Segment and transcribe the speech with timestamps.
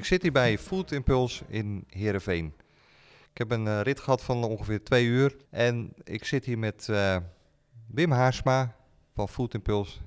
[0.00, 2.54] Ik zit hier bij Food Impulse in Heerenveen.
[3.30, 5.36] Ik heb een eh, rit gehad van ongeveer twee uur.
[5.50, 7.16] En ik zit hier met eh,
[7.86, 8.76] Wim Haarsma
[9.14, 9.98] van Food Impulse,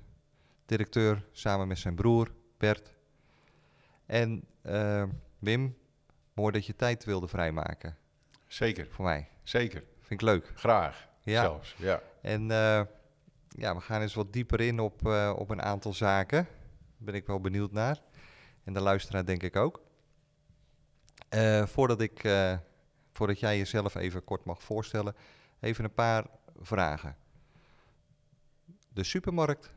[0.66, 2.94] directeur, samen met zijn broer Bert.
[4.06, 5.04] En eh,
[5.40, 5.78] Wim,
[6.34, 7.98] mooi dat je tijd wilde vrijmaken
[8.48, 9.28] Zeker, voor mij.
[9.44, 9.84] zeker.
[10.00, 10.52] Vind ik leuk.
[10.56, 11.42] Graag Ja.
[11.42, 11.76] zelfs.
[11.78, 12.02] Ja.
[12.22, 12.48] En
[13.48, 16.44] ja, we gaan eens wat dieper in op, op een aantal zaken.
[16.44, 16.52] Daar
[16.98, 18.02] ben ik wel benieuwd naar.
[18.64, 19.82] En de luisteraar denk ik ook.
[21.34, 22.58] Eh, voordat, ik, eh,
[23.12, 25.16] voordat jij jezelf even kort mag voorstellen,
[25.60, 26.26] even een paar
[26.62, 27.16] vragen.
[28.90, 29.74] De supermarkt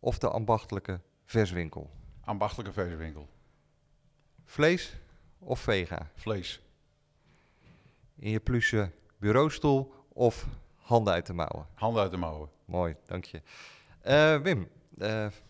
[0.00, 1.90] of de ambachtelijke verswinkel?
[2.24, 3.28] Ambachtelijke verswinkel.
[4.44, 4.96] Vlees
[5.38, 6.10] of vega?
[6.14, 6.60] Vlees.
[8.16, 11.66] In je pluche bureaustoel of handen uit de mouwen?
[11.74, 12.50] Handen uit de mouwen.
[12.64, 13.42] Mooi, dank je.
[14.00, 14.68] Eh, Wim,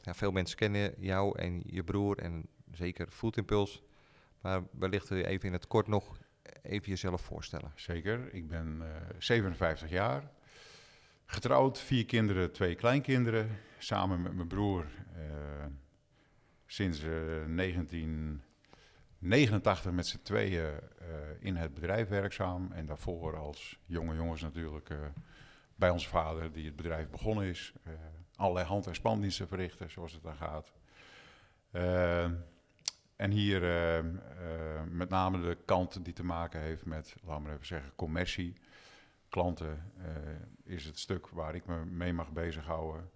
[0.00, 3.80] ja, veel mensen kennen jou en je broer en zeker Food Impulse.
[4.40, 6.18] Maar wellicht wil je even in het kort nog
[6.62, 7.72] even jezelf voorstellen.
[7.74, 8.34] Zeker.
[8.34, 10.30] Ik ben eh, 57 jaar.
[11.26, 13.48] Getrouwd, vier kinderen, twee kleinkinderen.
[13.78, 14.84] Samen met mijn broer.
[15.16, 15.66] eh,
[16.66, 17.10] sinds eh,
[17.46, 21.06] 1989 met z'n tweeën eh,
[21.38, 22.72] in het bedrijf werkzaam.
[22.72, 24.98] En daarvoor als jonge jongens natuurlijk eh,
[25.74, 27.72] bij ons vader die het bedrijf begonnen is.
[27.84, 27.92] eh,
[28.36, 30.72] allerlei hand- en spandiensten verrichten, zoals het dan gaat.
[33.18, 34.04] En hier eh, eh,
[34.90, 38.54] met name de kant die te maken heeft met, laten we maar even zeggen, commercie.
[39.28, 43.10] Klanten eh, is het stuk waar ik me mee mag bezighouden.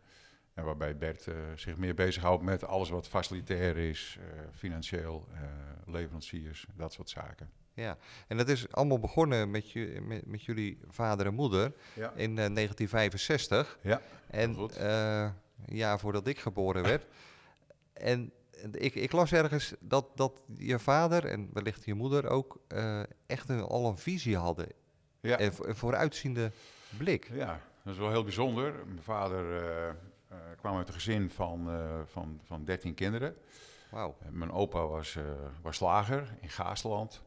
[0.54, 4.18] En waarbij Bert eh, zich meer bezighoudt met alles wat facilitair is,
[4.52, 5.28] financieel,
[5.86, 7.50] leveranciers, dat soort zaken.
[7.74, 7.98] Ja,
[8.28, 12.38] en dat is allemaal begonnen met, je, met, met jullie vader en moeder Ja, in
[12.38, 13.78] eh, 1965.
[13.82, 14.76] Ja, en goed.
[14.76, 15.34] een
[15.66, 17.06] jaar voordat ik geboren werd.
[17.92, 18.32] en
[18.70, 23.48] ik, ik las ergens dat, dat je vader en wellicht je moeder ook eh, echt
[23.48, 24.68] een, al een visie hadden.
[25.20, 25.38] ja.
[25.38, 26.52] En een vooruitziende
[26.98, 27.30] blik.
[27.32, 28.86] Ja, dat is wel heel bijzonder.
[28.86, 31.70] Mijn vader eh, eh, kwam uit een gezin van,
[32.06, 33.36] van, van 13 kinderen.
[34.30, 35.18] Mijn opa was,
[35.62, 37.22] was slager in Gaasland.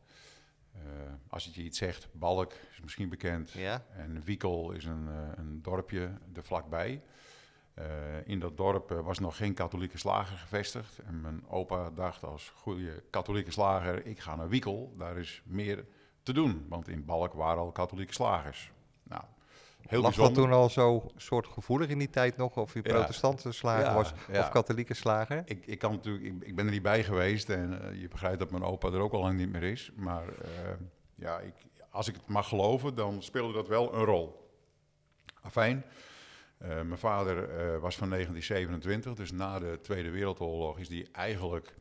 [1.30, 3.52] Als het je iets zegt, Balk is misschien bekend.
[3.52, 3.86] Ja?
[3.92, 7.02] En Wiekel is een, een dorpje er vlakbij.
[7.76, 7.86] Eh,
[8.26, 11.00] in dat dorp eh, was nog geen katholieke slager gevestigd.
[11.06, 14.94] En mijn opa dacht als goede katholieke slager, ik ga naar Wiekel.
[14.98, 15.86] Daar is meer
[16.24, 18.72] te doen, want in Balk waren al katholieke slagers.
[19.04, 19.22] Nou,
[19.82, 22.58] heel Lag dat toen al zo soort gevoelig in die tijd nog?
[22.58, 22.94] Of je Ja.
[22.94, 24.40] protestantse slager Ja, was ja.
[24.40, 25.42] of katholieke slager?
[25.46, 28.40] Ik, ik, kan natuurlijk, ik, ik ben er niet bij geweest en eh, je begrijpt
[28.40, 29.92] dat mijn opa er ook al lang niet meer is.
[29.96, 30.26] Maar
[31.16, 31.54] ja, ik,
[31.90, 34.50] als ik het mag geloven, dan speelde dat wel een rol.
[35.42, 35.86] Afijn,
[36.68, 41.76] mijn vader eh, was van 1927, dus na de Tweede Wereldoorlog is die eigenlijk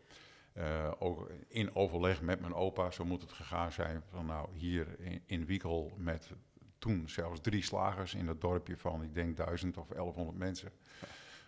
[0.52, 4.86] eh, ook in overleg met mijn opa, zo moet het gegaan zijn, van nou hier
[4.98, 6.30] in, in Wiekel met
[6.78, 10.72] toen zelfs drie slagers in dat dorpje van ik denk 1000 of 1100 mensen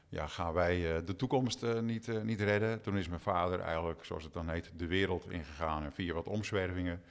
[0.09, 2.81] ja, gaan wij eh, de toekomst eh, niet, eh, niet redden.
[2.81, 5.85] Toen is mijn vader eigenlijk, zoals het dan heet, de wereld ingegaan.
[5.85, 7.03] En via wat omzwervingen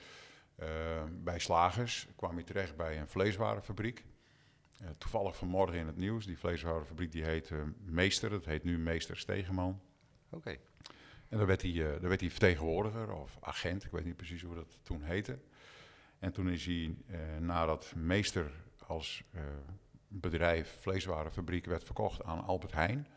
[0.56, 0.68] eh,
[1.12, 4.06] bij slagers kwam hij terecht bij een vleeswarenfabriek.
[4.78, 6.26] Eh, toevallig vanmorgen in het nieuws.
[6.26, 9.82] Die vleeswarenfabriek die heet eh, Meester, dat heet nu Meester Stegeman.
[10.30, 10.58] Oké.
[11.30, 14.42] En daar werd, hij, eh, daar werd hij vertegenwoordiger of agent, ik weet niet precies
[14.42, 15.40] hoe dat toen heette.
[16.20, 16.96] En toen is hij,
[17.40, 18.52] nadat Meester
[18.88, 19.24] als
[20.08, 23.08] bedrijf, vleeswarenfabriek, werd verkocht aan Albert Heijn.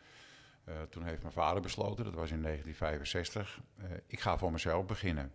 [0.88, 5.32] toen heeft mijn vader besloten, dat was in 1965, eh, ik ga voor mezelf beginnen.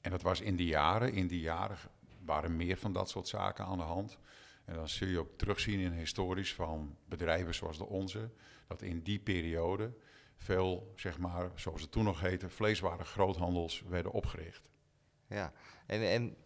[0.00, 1.76] En dat was in die jaren, in die jaren
[2.24, 4.18] waren meer van dat soort zaken aan de hand.
[4.64, 8.30] En dan zul je ook terugzien in historisch van bedrijven zoals de onze,
[8.66, 9.92] dat in die periode
[10.36, 14.68] veel, zeg maar, zoals het toen nog heette, vleeswaren groothandels werden opgericht.
[15.28, 15.52] Ja.
[15.86, 16.36] En, en,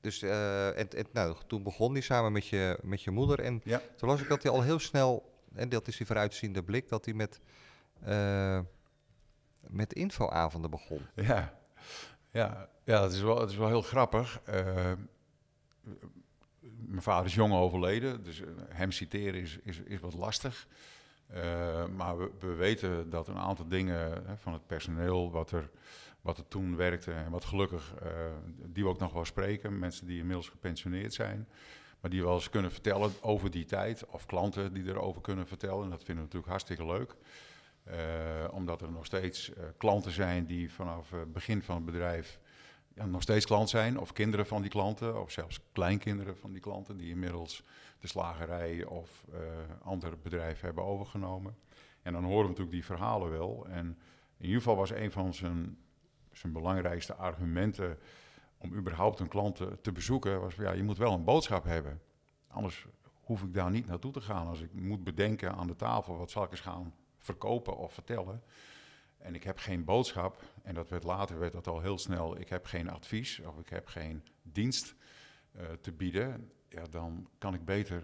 [0.00, 3.40] dus, eh, en, en, nou, toen begon hij samen met je, met je moeder.
[3.40, 3.82] En Ja.
[3.96, 7.04] toen las ik dat hij al heel snel, en dat is die vooruitziende blik, dat
[7.04, 7.40] hij met,
[8.00, 8.60] eh,
[9.60, 11.06] met infoavonden begon.
[11.14, 11.58] Ja,
[12.30, 14.40] ja, ja het, is wel, het is wel heel grappig.
[14.44, 14.92] Eh,
[16.86, 20.66] mijn vader is jong overleden, dus eh, hem citeren is, is, is wat lastig.
[21.26, 25.70] Eh, maar we, we, weten dat een aantal dingen hè, van het personeel, wat er,
[26.20, 28.08] wat er toen werkte en wat gelukkig, uh,
[28.66, 31.48] die we ook nog wel spreken, mensen die inmiddels gepensioneerd zijn,
[32.00, 35.84] maar die wel eens kunnen vertellen over die tijd, of klanten die erover kunnen vertellen.
[35.84, 37.16] En dat vinden we natuurlijk hartstikke leuk.
[38.50, 42.40] Omdat er nog steeds klanten zijn die vanaf het begin van het bedrijf
[42.94, 46.96] nog steeds klant zijn, of kinderen van die klanten, of zelfs kleinkinderen van die klanten,
[46.96, 47.64] die inmiddels
[48.00, 49.38] de slagerij of uh,
[49.82, 51.56] andere bedrijven hebben overgenomen.
[52.02, 53.66] En dan horen we natuurlijk die verhalen wel.
[53.68, 53.98] En
[54.36, 55.78] in ieder geval was een van zijn,
[56.32, 57.98] zijn belangrijkste argumenten
[58.58, 62.00] om überhaupt een klant te, bezoeken, was ja, je moet wel een boodschap hebben.
[62.48, 62.86] Anders
[63.20, 64.46] hoef ik daar niet naartoe te gaan.
[64.46, 68.42] Als ik moet bedenken aan de tafel, wat zal ik eens gaan verkopen of vertellen.
[69.20, 72.48] En ik heb geen boodschap, en dat werd later werd dat al heel snel, ik
[72.48, 74.94] heb geen advies of ik heb geen dienst
[75.56, 78.02] uh, te bieden ja, dan kan ik beter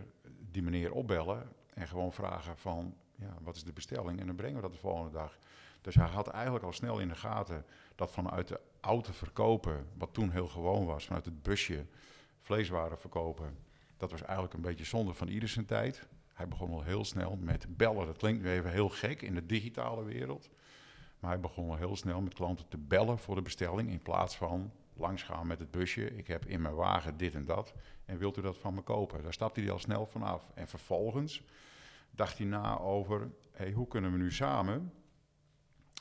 [0.50, 4.20] die meneer opbellen en gewoon vragen van, ja, wat is de bestelling?
[4.20, 5.38] En dan brengen we dat de volgende dag.
[5.80, 7.64] Dus hij had eigenlijk al snel in de gaten
[7.94, 11.86] dat vanuit de auto verkopen, wat toen heel gewoon was, vanuit het busje
[12.40, 13.56] vleeswaren verkopen,
[13.96, 16.08] dat was eigenlijk een beetje zonde van ieder zijn tijd.
[16.32, 18.06] Hij begon al heel snel met bellen.
[18.06, 20.50] Dat klinkt nu even heel gek in de digitale wereld.
[21.18, 24.36] Maar hij begon al heel snel met klanten te bellen voor de bestelling in plaats
[24.36, 26.16] van langsgaan met het busje.
[26.16, 27.74] Ik heb in mijn wagen dit en dat.
[28.04, 29.22] En wilt u dat van me kopen?
[29.22, 30.50] Daar stapte hij al snel vanaf.
[30.54, 31.42] En vervolgens
[32.10, 34.92] dacht hij na over: hey, hoe kunnen we nu samen,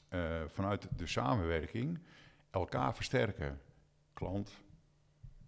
[0.09, 1.99] uh, vanuit de samenwerking,
[2.49, 3.61] elkaar versterken?
[4.13, 4.63] Klant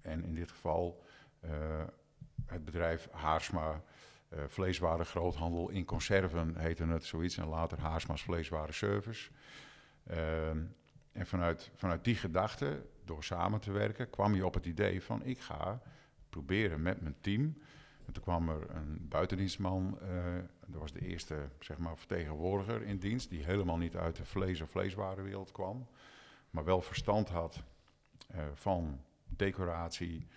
[0.02, 1.04] en in dit geval
[1.42, 1.84] uh,
[2.46, 3.84] het bedrijf Haarsma.
[4.34, 7.38] Uh, vleeswaren groothandel in conserven heette het zoiets.
[7.38, 9.30] En later Haarsma's vleeswaren service.
[11.12, 15.24] en vanuit, vanuit die gedachte door samen te werken, kwam je op het idee van
[15.24, 15.82] ik ga
[16.30, 17.58] proberen met mijn team.
[18.06, 20.10] En toen kwam er een buitendienstman, uh,
[20.66, 24.62] dat was de eerste zeg maar, vertegenwoordiger in dienst, die helemaal niet uit de vlees-
[24.62, 25.88] of vleeswarenwereld kwam,
[26.50, 27.64] maar wel verstand had
[28.36, 30.28] uh, van decoratie,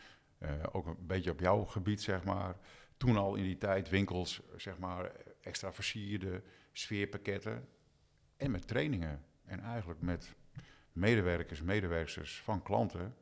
[0.72, 2.56] ook een beetje op jouw gebied, zeg maar.
[3.00, 6.42] Toen al in die tijd winkels, zeg maar, extra versierde
[6.72, 7.68] sfeerpakketten
[8.36, 9.24] en met trainingen.
[9.44, 10.34] En eigenlijk met
[10.92, 13.14] medewerkers, medewerkers van klanten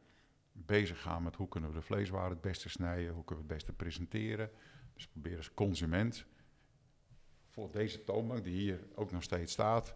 [0.53, 3.59] bezig gaan met hoe kunnen we de vleeswaren het beste snijden, hoe kunnen we het
[3.59, 4.51] beste presenteren.
[4.95, 6.27] Dus proberen als consument
[7.49, 9.95] voor deze toonbank, die hier ook nog steeds staat,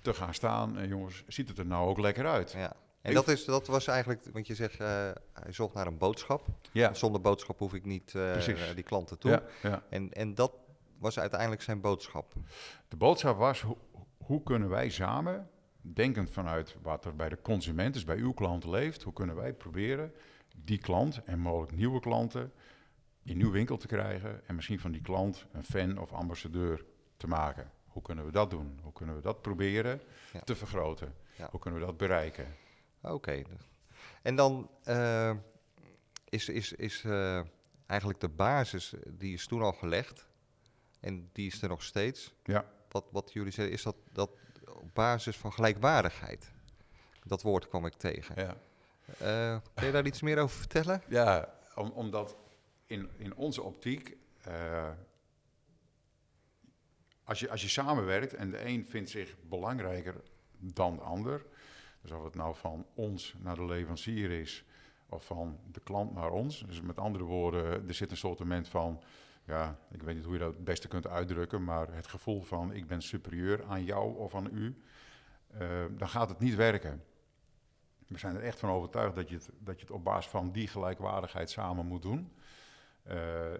[0.00, 0.78] te gaan staan.
[0.78, 2.52] En jongens, ziet het er nou ook lekker uit?
[2.52, 2.76] Ja.
[3.06, 4.88] En dat, is, dat was eigenlijk, want je zegt, uh,
[5.32, 6.46] hij zocht naar een boodschap.
[6.72, 6.94] Ja.
[6.94, 8.44] Zonder boodschap hoef ik niet uh,
[8.74, 9.30] die klanten toe.
[9.30, 9.82] Ja, ja.
[9.88, 10.52] En, en dat
[10.98, 12.32] was uiteindelijk zijn boodschap.
[12.88, 13.78] De boodschap was, ho
[14.16, 15.50] hoe kunnen wij samen
[15.80, 19.52] denkend vanuit wat er bij de consument, dus bij uw klanten leeft, hoe kunnen wij
[19.52, 20.12] proberen
[20.56, 22.52] die klant en mogelijk nieuwe klanten
[23.22, 26.84] in uw winkel te krijgen en misschien van die klant een fan of ambassadeur
[27.16, 27.70] te maken.
[27.86, 28.78] Hoe kunnen we dat doen?
[28.82, 30.00] Hoe kunnen we dat proberen
[30.44, 31.14] te vergroten?
[31.50, 32.46] Hoe kunnen we dat bereiken?
[33.06, 33.42] Oké.
[34.22, 35.34] En dan uh,
[36.28, 37.40] is, is, is uh,
[37.86, 40.28] eigenlijk de basis, die is toen al gelegd
[41.00, 42.34] en die is er nog steeds.
[42.44, 42.64] Ja.
[42.88, 44.30] Wat, wat jullie zeggen, is dat, dat
[44.68, 46.52] op basis van gelijkwaardigheid.
[47.22, 48.34] Dat woord kwam ik tegen.
[48.36, 48.56] Ja.
[49.22, 51.02] Uh, kun je daar iets meer over vertellen?
[51.08, 52.36] Ja, om, omdat
[52.86, 54.16] in, in onze optiek,
[57.24, 60.14] als, je, als je samenwerkt en de een vindt zich belangrijker
[60.58, 61.44] dan de ander,
[62.06, 64.64] dus of het nou van ons naar de leverancier is
[65.08, 66.64] of van de klant naar ons.
[66.66, 69.02] Dus met andere woorden, er zit een soort van
[69.44, 72.72] ja, ik weet niet hoe je dat het beste kunt uitdrukken, maar het gevoel van
[72.72, 74.82] ik ben superieur aan jou of aan u,
[75.60, 77.04] uh, dan gaat het niet werken.
[78.06, 80.52] We zijn er echt van overtuigd dat je het, dat je het op basis van
[80.52, 82.32] die gelijkwaardigheid samen moet doen.
[83.08, 83.14] Uh,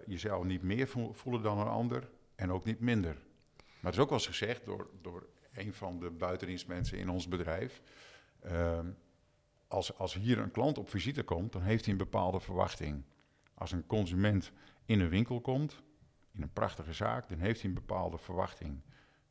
[0.05, 3.13] jezelf niet meer voelen dan een ander en ook niet minder.
[3.55, 7.27] Maar het is ook wel eens gezegd door, door een van de buitendienstmensen in ons
[7.27, 7.81] bedrijf.
[8.45, 8.79] Uh,
[9.67, 13.03] als, als hier een klant op visite komt, dan heeft hij een bepaalde verwachting.
[13.53, 14.51] Als een consument
[14.85, 15.81] in een winkel komt,
[16.31, 18.81] in een prachtige zaak, dan heeft hij een bepaalde verwachting.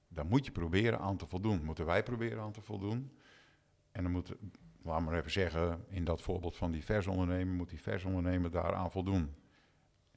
[0.08, 1.64] Daar moet je proberen aan te voldoen.
[1.64, 3.12] Moeten wij proberen aan te voldoen.
[3.92, 4.34] En dan moet,
[4.82, 9.34] laat maar even zeggen, in dat voorbeeld van die versondernemer, moet die versondernemer daaraan voldoen.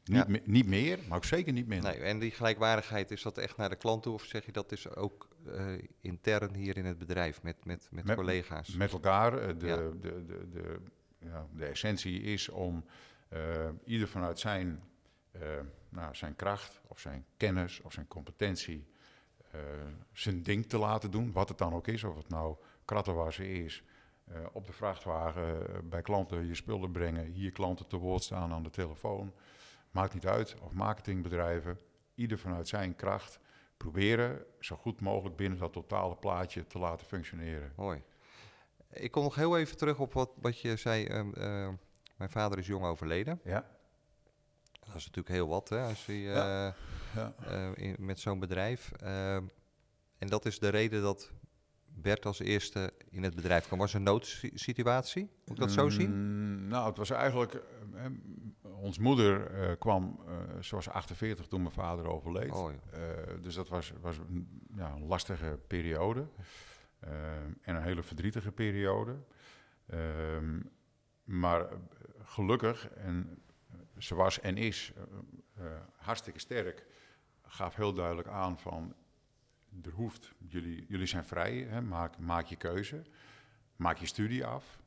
[0.03, 1.91] Niet, me, niet meer, maar ook zeker niet minder.
[1.91, 4.71] Nee, en die gelijkwaardigheid, is dat echt naar de klant toe of zeg je dat
[4.71, 8.75] is ook uh, intern hier in het bedrijf met, met, met, met collega's?
[8.75, 9.33] Met elkaar.
[9.33, 9.75] Uh, de, ja.
[9.75, 10.79] de, de, de,
[11.19, 12.85] ja, de essentie is om
[13.33, 14.83] uh, ieder vanuit zijn
[15.89, 18.87] nou, zijn kracht of zijn kennis of zijn competentie
[20.11, 22.55] zijn ding te laten doen, wat het dan ook is, of het nou
[22.85, 23.83] krattenwassen is,
[24.51, 28.69] op de vrachtwagen bij klanten je spullen brengen, hier klanten te woord staan aan de
[28.69, 29.33] telefoon,
[29.91, 31.79] maakt niet uit, of marketingbedrijven,
[32.15, 33.39] ieder vanuit zijn kracht
[33.83, 37.71] proberen zo goed mogelijk binnen dat totale plaatje te laten functioneren.
[37.75, 38.01] Mooi.
[38.91, 41.05] Ik kom nog heel even terug op wat, wat je zei.
[41.05, 41.69] ehm, eh,
[42.17, 43.39] mijn vader is jong overleden.
[43.43, 43.65] Ja,
[44.79, 46.67] Dat is natuurlijk heel wat, hè, als je, Ja.
[46.67, 46.73] eh,
[47.15, 47.33] ja.
[47.45, 48.91] eh, in- met zo'n bedrijf.
[48.91, 49.43] Ehm,
[50.17, 51.31] en dat is de reden dat
[51.85, 53.79] Bert als eerste in het bedrijf kwam.
[53.79, 55.21] Was een noodsituatie?
[55.45, 56.09] Moet ik dat zo zien?
[56.11, 57.61] Mm, nou, het was eigenlijk...
[58.79, 62.51] ons moeder eh, kwam, eh ze was 48 toen mijn vader overleed.
[62.51, 62.97] Oh, ja.
[62.97, 66.27] Eh, dus dat was, was een, ja, een lastige periode.
[67.61, 69.15] En een hele verdrietige periode.
[69.85, 70.59] Ehm,
[71.23, 71.67] maar
[72.23, 73.43] gelukkig, en
[73.97, 74.93] ze was en is
[75.95, 76.85] hartstikke sterk,
[77.41, 78.95] gaf heel duidelijk aan van,
[79.83, 83.01] er hoeft, jullie, jullie zijn vrij, hè, maak, maak je keuze,
[83.75, 84.79] maak je studie af.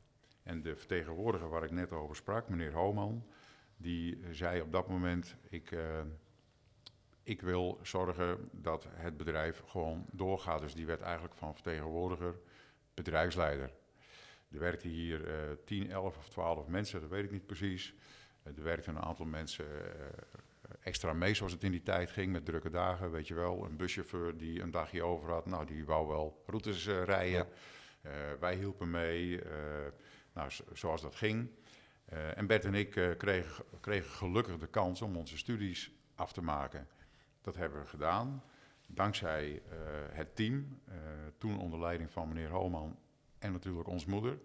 [0.43, 3.25] En de vertegenwoordiger waar ik net over sprak, meneer Homan,
[3.83, 6.01] die zei op dat moment, ik, eh,
[7.23, 10.59] ik wil zorgen dat het bedrijf gewoon doorgaat.
[10.61, 12.35] Dus die werd eigenlijk van vertegenwoordiger
[12.93, 13.71] bedrijfsleider.
[14.51, 17.93] Er werkten hier eh 10, 11 of 12 mensen, dat weet ik niet precies.
[18.43, 20.07] Eh, er werkten een aantal mensen eh,
[20.79, 23.65] extra mee, zoals het in die tijd ging, met drukke dagen, weet je wel.
[23.65, 27.47] Een buschauffeur die een dagje over had, nou, die wou wel routes rijden.
[28.39, 29.39] Wij hielpen mee,
[30.33, 31.49] nou, zo- zoals dat ging.
[32.13, 36.33] Eh, en Bert en ik eh, kregen, kregen gelukkig de kans om onze studies af
[36.33, 36.87] te maken.
[37.41, 38.43] Dat hebben we gedaan.
[38.87, 39.77] Dankzij eh,
[40.09, 40.81] het team,
[41.37, 42.97] toen onder leiding van meneer Holman
[43.39, 44.39] en natuurlijk ons moeder.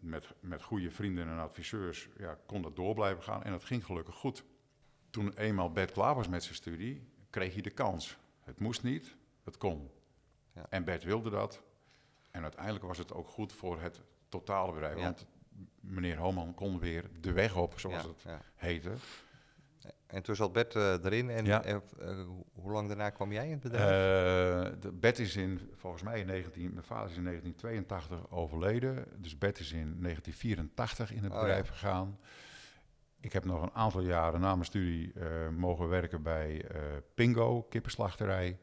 [0.00, 3.84] met, met goede vrienden en adviseurs ja, kon dat door blijven gaan en dat ging
[3.84, 4.44] gelukkig goed.
[5.10, 8.18] Toen eenmaal Bert klaar was met zijn studie, kreeg hij de kans.
[8.40, 9.90] Het moest niet, het kon.
[10.52, 10.66] Ja.
[10.68, 11.62] En Bert wilde dat.
[12.30, 14.96] En uiteindelijk was het ook goed voor het totale bedrijf.
[14.96, 15.02] Ja.
[15.02, 15.26] Want
[15.80, 18.40] meneer Holman kon weer de weg op, zoals Ja, het ja.
[18.54, 18.90] heette.
[20.06, 21.30] En toen zat Bert eh, erin.
[21.30, 21.62] En Ja.
[21.62, 21.76] eh,
[22.52, 23.84] hoe lang daarna kwam jij in het bedrijf?
[23.90, 29.04] Eh, de Bert is in, volgens mij in 19, mijn vader is in 1982 overleden.
[29.16, 32.18] Dus Bert is in 1984 in het Oh, bedrijf gegaan.
[33.20, 35.12] Ik heb nog een aantal jaren na mijn studie
[35.56, 36.64] mogen werken bij
[37.14, 38.58] Pingo, kippenslachterij.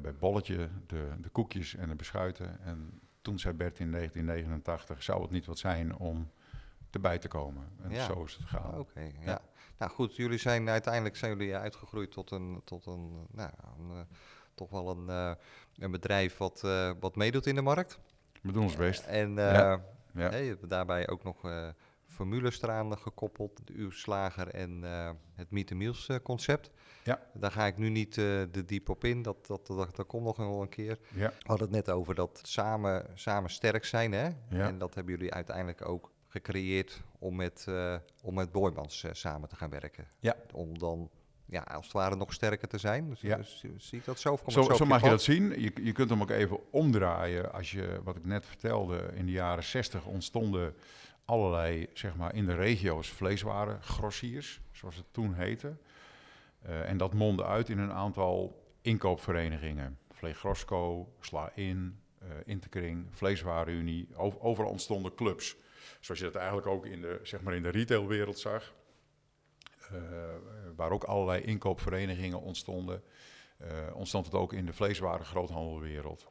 [0.00, 2.60] bij Bolletje, de, de koekjes en de beschuiten.
[2.60, 6.30] En toen zei Bert in 1989, zou het niet wat zijn om
[6.90, 7.68] erbij te komen?
[7.82, 8.04] En Ja.
[8.04, 8.78] zo is het gegaan.
[8.78, 9.10] Oké, ja.
[9.24, 9.40] ja.
[9.78, 14.00] Nou goed, jullie zijn uiteindelijk zijn jullie uitgegroeid tot een, tot een, nou, een, eh,
[14.54, 15.32] toch wel een, eh,
[15.76, 17.98] een bedrijf wat, eh, wat meedoet in de markt.
[18.42, 19.04] We doen ons best.
[19.04, 19.80] En Ja.
[20.14, 20.34] Ja.
[20.34, 21.72] je hebt daarbij ook nog
[22.06, 24.82] formules eraan gekoppeld, de uw slager en
[25.34, 26.70] het Meet the Meals concept.
[27.06, 27.20] Ja.
[27.34, 30.24] Daar ga ik nu niet eh de diep op in, dat, dat, dat, dat komt
[30.24, 30.98] nog wel een keer.
[31.14, 31.28] Ja.
[31.28, 34.24] We hadden het net over dat samen, samen sterk zijn, hè?
[34.48, 34.66] Ja.
[34.66, 39.48] En dat hebben jullie uiteindelijk ook gecreëerd om met, eh, om met Boymans eh, samen
[39.48, 40.06] te gaan werken.
[40.18, 40.36] Ja.
[40.52, 41.10] Om dan,
[41.44, 43.08] ja, als het ware nog sterker te zijn.
[43.08, 43.36] Dus, Ja.
[43.36, 44.38] dus zie ik dat zo?
[44.46, 45.60] Zo, zo je mag je dat zien.
[45.60, 47.52] Je, je kunt hem ook even omdraaien.
[47.52, 50.74] Als je, wat ik net vertelde, in de jaren 60 ontstonden
[51.24, 55.76] allerlei, zeg maar, in de regio's vleeswaren, grossiers, zoals het toen heette.
[56.66, 59.98] Eh, en dat mondde uit in een aantal inkoopverenigingen.
[60.10, 64.08] Vleegrosco, Sla In, eh Interkring, Vleeswarenunie.
[64.16, 65.56] Over- Overal ontstonden clubs.
[66.00, 68.74] Zoals je dat eigenlijk ook in de, zeg maar in de retailwereld zag.
[69.90, 69.98] Eh,
[70.76, 73.02] waar ook allerlei inkoopverenigingen ontstonden
[73.92, 76.26] ontstond het ook in de vleeswaren groothandelwereld.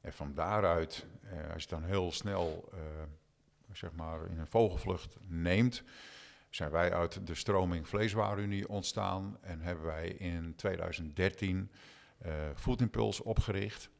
[0.00, 1.06] En van daaruit,
[1.52, 2.68] als je dan heel snel
[3.72, 5.82] zeg maar in een vogelvlucht neemt,
[6.54, 11.70] zijn wij uit de stroming Vleeswarenunie ontstaan en hebben wij in 2013
[12.18, 13.90] eh Food Impulse opgericht.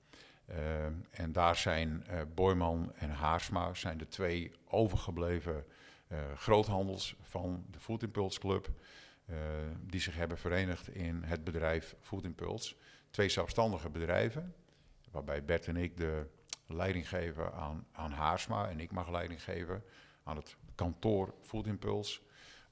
[0.47, 5.65] Eh, en daar zijn eh Boyman en Haarsma zijn de twee overgebleven
[6.09, 8.69] eh, groothandels van de Food Club.
[9.27, 9.37] eh,
[9.81, 12.77] die zich hebben verenigd in het bedrijf Food.
[13.11, 14.55] Twee zelfstandige bedrijven,
[15.11, 16.27] waarbij Bert en ik de
[16.67, 19.85] leiding geven aan, aan Haarsma en ik mag leiding geven
[20.25, 21.67] aan het kantoor Food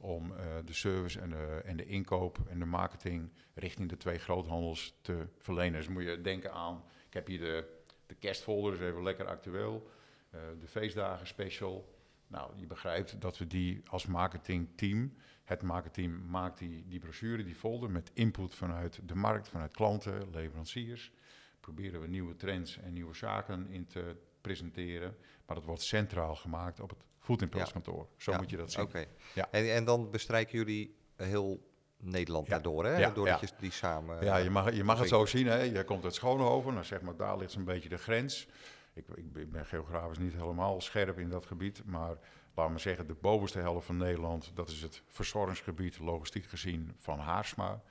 [0.02, 4.18] om eh, de service en de, en de inkoop en de marketing richting de twee
[4.18, 5.78] groothandels te verlenen.
[5.78, 7.64] Dus moet je denken aan, ik heb hier de,
[8.06, 9.90] de kerstfolder, is even lekker actueel,
[10.30, 11.94] eh, de feestdagen special.
[12.26, 17.54] Nou, je begrijpt dat we die als marketingteam, het marketingteam maakt die, die brochure, die
[17.54, 21.12] folder met input vanuit de markt, vanuit klanten, leveranciers.
[21.60, 25.16] Proberen we nieuwe trends en nieuwe zaken in te presenteren.
[25.46, 27.72] Maar dat wordt centraal gemaakt op het Food Impulse.
[28.16, 28.82] Zo moet je dat zien.
[28.82, 29.04] Oké.
[29.50, 32.52] En, en dan bestrijken jullie heel Nederland Ja.
[32.52, 32.96] daardoor, hè?
[32.96, 33.46] Ja, Doordat ja.
[33.46, 34.24] je die samen...
[34.24, 35.46] Ja, je mag, je mag het zo zien.
[35.46, 35.60] Hè.
[35.62, 38.46] Je komt uit Schoonhoven, nou zeg maar, daar ligt zo'n beetje de grens.
[38.94, 42.16] Ik, ik, ben- ik ben geografisch niet helemaal scherp in dat gebied, maar
[42.54, 47.18] laten we zeggen, de bovenste helft van Nederland, dat is het verzorgingsgebied, logistiek gezien, van
[47.18, 47.82] Haarsma.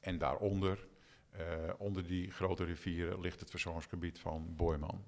[0.00, 0.86] En daaronder,
[1.30, 1.42] Eh,
[1.78, 5.04] onder die grote rivieren ligt het verzorgingsgebied van Boijman.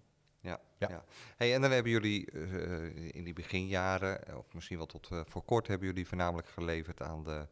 [0.49, 0.89] Ja, Ja.
[0.89, 1.05] ja.
[1.37, 5.43] Hey, en dan hebben jullie eh, in die beginjaren, of misschien wel tot eh, voor
[5.43, 7.47] kort, hebben jullie voornamelijk geleverd aan de,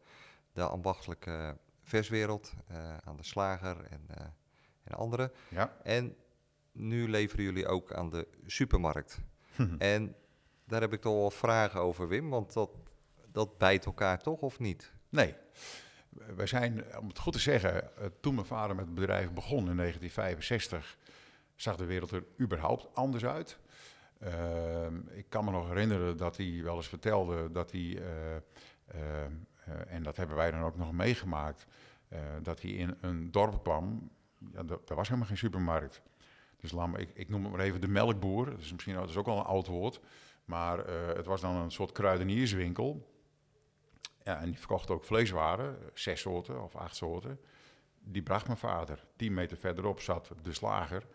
[0.53, 4.25] de ambachtelijke verswereld, eh, aan de slager en, eh
[4.83, 5.31] en anderen.
[5.49, 6.15] Ja, En
[6.71, 9.19] nu leveren jullie ook aan de supermarkt.
[9.77, 10.15] En
[10.65, 12.69] daar heb ik toch wel vragen over, Wim, want dat,
[13.31, 14.93] dat bijt elkaar toch of niet?
[15.09, 15.35] nee.
[16.35, 19.69] Wij zijn, om het goed te zeggen, eh, toen mijn vader met het bedrijf begon
[19.69, 20.97] in 1965,
[21.57, 23.59] zag de wereld er überhaupt anders uit.
[24.19, 29.25] Ehm, ik kan me nog herinneren dat hij wel eens vertelde dat hij, eh, eh,
[29.25, 29.29] eh,
[29.87, 31.67] en dat hebben wij dan ook nog meegemaakt,
[32.41, 34.11] dat hij in een dorp kwam.
[34.53, 36.01] Ja, er was helemaal geen supermarkt.
[36.59, 38.45] Dus laat me, ik, ik noem het maar even de melkboer.
[38.45, 39.99] Dat is misschien dat is ook wel een oud woord.
[40.45, 43.07] Maar het was dan een soort kruidenierswinkel.
[44.23, 47.39] Ja, en die verkocht ook vleeswaren, zes soorten of acht soorten.
[47.99, 49.05] Die bracht mijn vader.
[49.15, 51.07] Tien meter verderop zat de slager.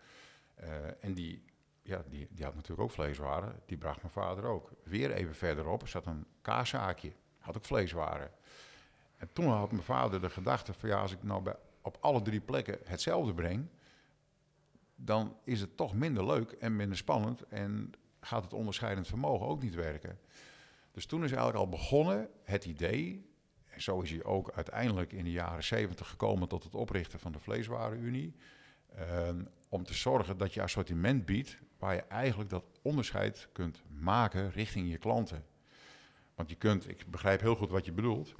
[0.55, 0.69] Eh,
[0.99, 1.43] en die,
[1.81, 3.59] ja, die, die had natuurlijk ook vleeswaren.
[3.65, 4.71] Die bracht mijn vader ook.
[4.83, 7.11] Weer even verderop zat een kaaszaakje.
[7.39, 8.31] Had ook vleeswaren.
[9.17, 12.21] En toen had mijn vader de gedachte van ja, als ik nou bij, op alle
[12.21, 13.67] drie plekken hetzelfde breng,
[14.95, 19.61] dan is het toch minder leuk en minder spannend en gaat het onderscheidend vermogen ook
[19.61, 20.19] niet werken.
[20.91, 23.31] Dus toen is eigenlijk al begonnen het idee,
[23.65, 27.31] en zo is hij ook uiteindelijk in de jaren 70 gekomen tot het oprichten van
[27.31, 28.35] de Vleeswarenunie,
[29.69, 34.89] om te zorgen dat je assortiment biedt waar je eigenlijk dat onderscheid kunt maken richting
[34.89, 35.45] je klanten.
[36.35, 38.35] Want je kunt, ik begrijp heel goed wat je bedoelt,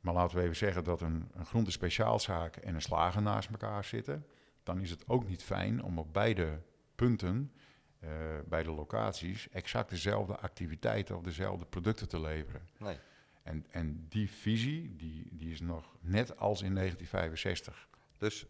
[0.00, 4.26] maar laten we even zeggen dat een, een groentespeciaalzaak en een slager naast elkaar zitten.
[4.62, 6.60] Dan is het ook niet fijn om op beide
[6.94, 7.52] punten,
[7.98, 8.10] eh,
[8.46, 12.68] bij de locaties, exact dezelfde activiteiten of dezelfde producten te leveren.
[12.78, 12.96] Nee.
[13.42, 17.88] En, en die visie, die, die is nog net als in 1965.
[18.18, 18.46] Dus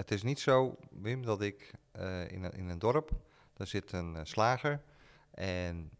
[0.00, 3.10] het is niet zo, Wim, dat ik eh, in, een, in een dorp,
[3.54, 4.82] daar zit een eh, slager.
[5.30, 5.90] En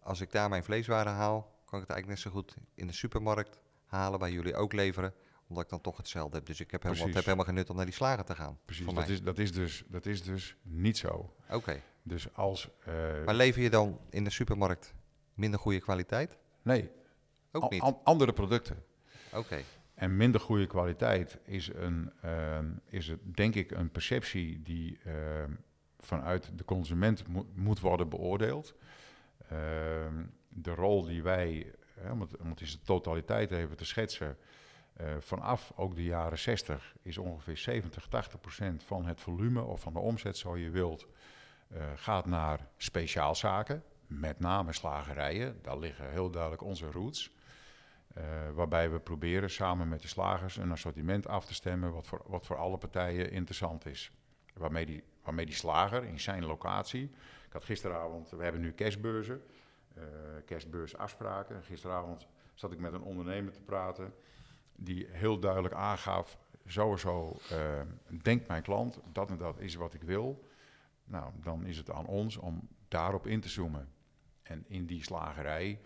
[0.00, 2.92] als ik daar mijn vleeswaren haal, kan ik het eigenlijk net zo goed in de
[2.92, 5.14] supermarkt halen, bij jullie ook leveren.
[5.48, 6.46] Omdat ik dan toch hetzelfde heb.
[6.46, 8.58] Dus ik heb helemaal, het heb helemaal geen nut om naar die slager te gaan.
[8.64, 11.34] Precies, dat is, dat, is dus, dat is dus niet zo.
[11.50, 11.82] Oké.
[12.02, 12.68] Dus als...
[12.84, 14.94] eh, Maar lever je dan in de supermarkt
[15.34, 16.38] minder goede kwaliteit?
[16.62, 16.90] nee,
[17.52, 17.80] Ook niet.
[17.82, 18.84] an- andere producten.
[19.32, 19.62] Oké.
[19.96, 25.50] En minder goede kwaliteit is, een, ehm, is het, denk ik een perceptie die ehm,
[25.98, 28.74] vanuit de consument mo- moet worden beoordeeld.
[29.48, 34.36] Ehm, de rol die wij, hè, om, het, het in zijn totaliteit even te schetsen,
[34.92, 39.80] eh, vanaf ook de jaren 60 is ongeveer 70, 80 procent van het volume of
[39.80, 41.06] van de omzet, zo je wilt,
[41.68, 45.58] eh, gaat naar speciaalzaken, met name slagerijen.
[45.62, 47.35] Daar liggen heel duidelijk onze roots.
[48.16, 52.22] Eh, waarbij we proberen samen met de slagers een assortiment af te stemmen wat voor,
[52.26, 54.12] wat voor alle partijen interessant is.
[54.54, 57.02] Waarmee die, waarmee die slager in zijn locatie.
[57.46, 59.42] Ik had gisteravond, we hebben nu kerstbeurzen,
[59.94, 60.02] eh
[60.44, 61.62] kerstbeursafspraken.
[61.62, 64.14] Gisteravond zat ik met een ondernemer te praten
[64.76, 67.80] die heel duidelijk aangaf, sowieso eh,
[68.22, 70.48] denkt mijn klant dat en dat is wat ik wil.
[71.04, 73.88] Nou, dan is het aan ons om daarop in te zoomen.
[74.42, 75.80] En in die slagerij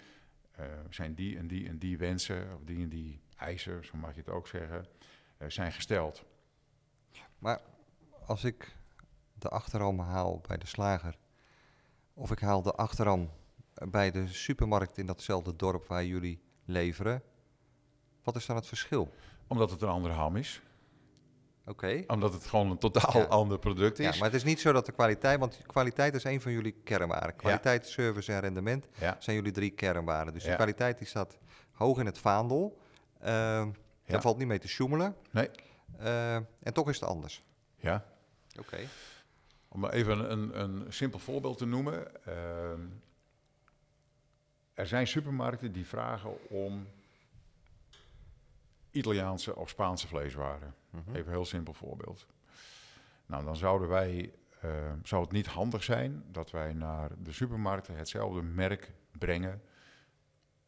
[0.89, 4.21] zijn die en die en die wensen, of die en die eisen, zo mag je
[4.21, 4.87] het ook zeggen,
[5.37, 6.25] eh, zijn gesteld.
[7.39, 7.61] Maar
[8.27, 8.77] als ik
[9.33, 11.19] de achterham haal bij de slager,
[12.15, 13.31] of ik haal de achterham
[13.75, 17.23] bij de supermarkt in datzelfde dorp waar jullie leveren,
[18.23, 19.13] wat is dan het verschil?
[19.47, 20.63] Omdat het een andere ham is.
[21.71, 22.05] Oké.
[22.07, 23.25] Omdat het gewoon een totaal Ja.
[23.25, 24.05] ander product is.
[24.05, 26.73] Ja, maar het is niet zo dat de kwaliteit, want kwaliteit is een van jullie
[26.85, 27.37] kernwaarden.
[27.37, 28.87] Kwaliteit, service en rendement
[29.19, 30.35] zijn jullie drie kernwaarden.
[30.35, 31.39] Dus de kwaliteit die staat
[31.73, 32.79] hoog in het vaandel.
[33.21, 33.71] Ehm.
[34.07, 35.17] Daar valt niet mee te sjoemelen.
[35.31, 35.51] Nee.
[35.99, 37.43] Eh, en toch is het anders.
[37.77, 38.05] Ja.
[38.59, 38.77] Oké.
[39.69, 42.25] Om maar even een, een simpel voorbeeld te noemen.
[42.25, 42.81] ehm,
[44.75, 46.87] er zijn supermarkten die vragen om
[48.91, 50.75] Italiaanse of Spaanse vleeswaren.
[50.91, 51.11] Mhm.
[51.11, 52.27] Even een heel simpel voorbeeld.
[53.27, 54.71] Nou, dan zouden wij, eh,
[55.03, 59.63] zou het niet handig zijn dat wij naar de supermarkten hetzelfde merk brengen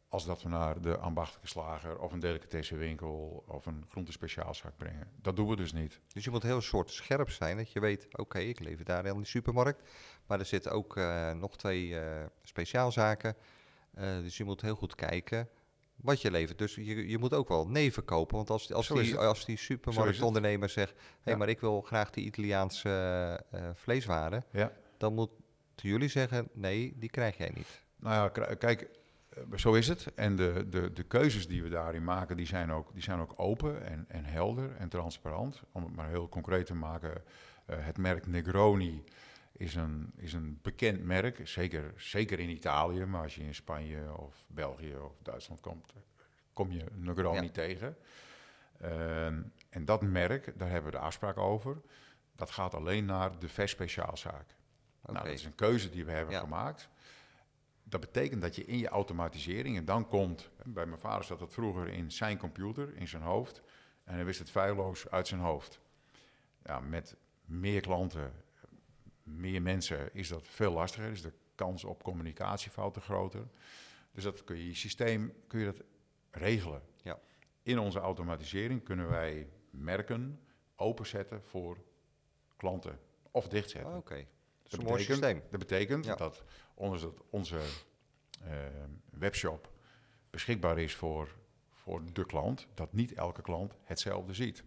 [0.07, 5.07] als dat we naar de ambachtelijke slager of een delicatessenwinkel of een groentespeciaalzaak brengen.
[5.21, 5.99] Dat doen we dus niet.
[6.07, 9.15] Dus je moet heel soort scherp zijn, dat je weet, oké, ik lever daar in
[9.15, 9.89] die supermarkt.
[10.25, 13.35] Maar er zitten ook eh, nog twee eh, speciaalzaken.
[13.95, 15.49] Dus je moet heel goed kijken
[15.95, 16.57] wat je levert.
[16.57, 18.35] Dus je, je moet ook wel nee verkopen.
[18.35, 21.39] Want als, als, die, als die supermarktondernemer zegt, hé, hey, Ja.
[21.39, 24.45] maar ik wil graag die Italiaanse eh, eh, vleeswaren.
[24.51, 24.71] Ja.
[24.97, 25.41] Dan moeten
[25.75, 27.81] jullie zeggen, nee, die krijg jij niet.
[27.95, 28.89] Nou ja, kijk,
[29.29, 30.13] Eh, Zo is het.
[30.15, 33.33] En de, de, de keuzes die we daarin maken, die zijn ook, die zijn ook
[33.35, 35.61] open en, en helder en transparant.
[35.71, 37.23] Om het maar heel concreet te maken,
[37.65, 39.03] het merk Negroni
[39.63, 43.05] is een, is een bekend merk, zeker, zeker in Italië.
[43.05, 45.93] Maar als je in Spanje of België of Duitsland komt,
[46.53, 47.51] kom je Negroni Ja.
[47.51, 47.97] tegen.
[48.79, 51.81] Ehm, en dat merk, daar hebben we de afspraak over.
[52.35, 54.55] Dat gaat alleen naar de verspeciaalzaak.
[55.01, 55.11] Oké.
[55.11, 56.39] Nou, dat is een keuze die we hebben Ja.
[56.39, 56.89] gemaakt.
[57.83, 61.53] Dat betekent dat je in je automatisering, en dan komt, bij mijn vader zat dat
[61.53, 63.61] vroeger in zijn computer, in zijn hoofd,
[64.03, 65.79] en hij wist het feilloos uit zijn hoofd.
[66.63, 68.33] Ja, met meer klanten,
[69.23, 73.47] meer mensen is dat veel lastiger, is de kans op communicatiefouten groter.
[74.11, 75.81] Dus dat kun je, je systeem kun je dat
[76.31, 76.81] regelen.
[77.03, 77.19] Ja.
[77.63, 80.39] In onze automatisering kunnen wij merken
[80.75, 81.77] openzetten voor
[82.57, 82.99] klanten
[83.31, 83.91] of dichtzetten.
[83.91, 84.25] Oh, Oké, dat
[84.63, 85.43] is Dat een mooi betekent- systeem.
[85.51, 86.15] Dat betekent Ja.
[86.15, 87.59] dat onze, dat onze
[88.43, 88.51] eh,
[89.11, 89.71] webshop
[90.29, 91.35] beschikbaar is voor,
[91.71, 94.63] voor de klant, dat niet elke klant hetzelfde ziet.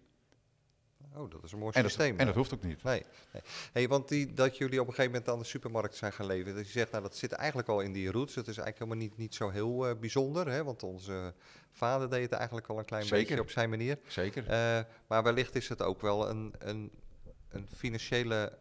[1.16, 2.18] Oh, dat is een mooi En dat, systeem.
[2.18, 2.82] en dat hoeft ook niet.
[2.82, 3.42] Nee, nee.
[3.72, 6.54] Hey, want die, dat jullie op een gegeven moment aan de supermarkt zijn gaan leven,
[6.54, 8.34] dat je zegt, nou, dat zit eigenlijk al in die roots.
[8.34, 10.64] Het is eigenlijk helemaal niet, niet zo heel eh, bijzonder, hè?
[10.64, 11.34] want onze
[11.70, 13.18] vader deed het eigenlijk al een klein Zeker.
[13.18, 13.98] beetje op zijn manier.
[14.06, 14.48] Zeker.
[14.48, 16.90] Eh, maar wellicht is het ook wel een, een,
[17.48, 18.58] een financiële,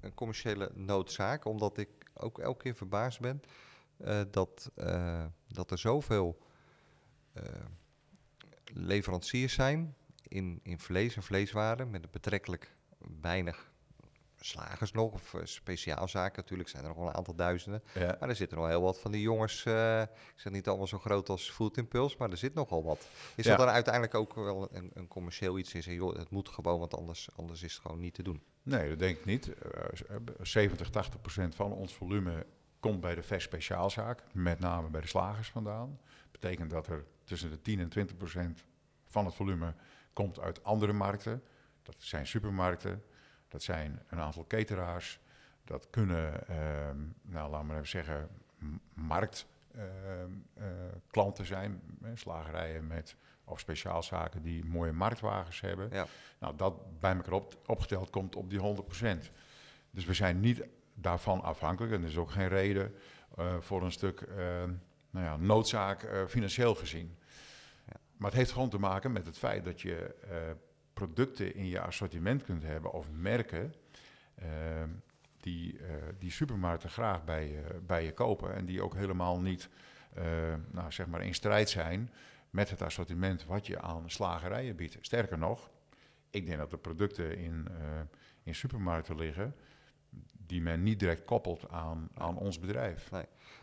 [0.00, 3.42] een commerciële noodzaak, omdat ik ook elke keer verbaasd ben
[3.96, 4.70] eh, dat,
[5.48, 6.38] dat er zoveel
[8.74, 9.96] leveranciers zijn
[10.28, 12.76] in, in vlees en vleeswaren met betrekkelijk
[13.20, 13.70] weinig
[14.40, 17.82] slagers nog, of eh, speciaalzaken natuurlijk, zijn er nog wel een aantal duizenden.
[17.94, 18.16] ja.
[18.20, 20.98] Maar er zitten nog heel wat van die jongens, eh, ik zeg niet allemaal zo
[20.98, 23.08] groot als Food Impulse, maar er zit nogal wat.
[23.36, 23.50] Is Ja.
[23.56, 25.74] dat dan uiteindelijk ook wel een, een commercieel iets?
[25.74, 28.42] Is joh, het moet gewoon, want anders, anders is het gewoon niet te doen.
[28.62, 29.52] Nee, dat denk ik niet.
[29.54, 29.84] Eh,
[30.40, 32.46] 70, 80 procent van ons volume
[32.80, 36.00] komt bij de vers speciaalzaak, met name bij de slagers vandaan.
[36.30, 38.64] betekent dat er tussen de 10 en 20 procent
[39.08, 39.74] van het volume
[40.18, 41.42] komt uit andere markten.
[41.82, 43.02] Dat zijn supermarkten,
[43.48, 45.20] dat zijn een aantal cateraars,
[45.64, 48.28] dat kunnen, ehm, nou laten we even zeggen,
[48.94, 55.88] marktklanten zijn, hè, slagerijen met of speciaalzaken die mooie marktwagens hebben.
[55.92, 56.06] Ja.
[56.38, 59.30] Nou, dat bij elkaar op, opgeteld komt op die 100%.
[59.90, 60.62] Dus we zijn niet
[60.94, 61.92] daarvan afhankelijk.
[61.92, 62.94] En er is ook geen reden
[63.36, 64.36] eh, voor een stuk eh,
[65.10, 67.16] nou ja, noodzaak eh, financieel gezien.
[68.18, 70.36] Maar het heeft gewoon te maken met het feit dat je eh,
[70.98, 73.74] producten in je assortiment kunt hebben of merken
[74.34, 74.48] eh,
[75.40, 78.54] die, eh, die supermarkten graag bij je, bij je kopen.
[78.54, 79.68] En die ook helemaal niet
[80.14, 80.24] eh,
[80.70, 82.10] nou, zeg maar in strijd zijn
[82.50, 84.96] met het assortiment wat je aan slagerijen biedt.
[85.00, 85.70] Sterker nog,
[86.30, 87.68] ik denk dat er producten in,
[88.42, 89.54] in supermarkten liggen
[90.46, 93.10] die men niet direct koppelt aan, aan ons bedrijf.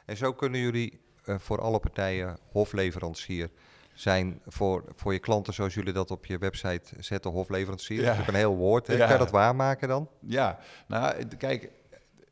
[0.05, 3.49] En zo kunnen jullie voor alle partijen hofleverancier
[3.95, 8.01] zijn voor, voor je klanten zoals jullie dat op je website zetten, hofleverancier.
[8.01, 8.05] Ja.
[8.05, 8.87] Dat is ook een heel woord.
[8.87, 8.93] Hè?
[8.93, 8.99] Ja.
[8.99, 10.09] Kan je dat waarmaken dan?
[10.19, 11.71] Ja, nou kijk,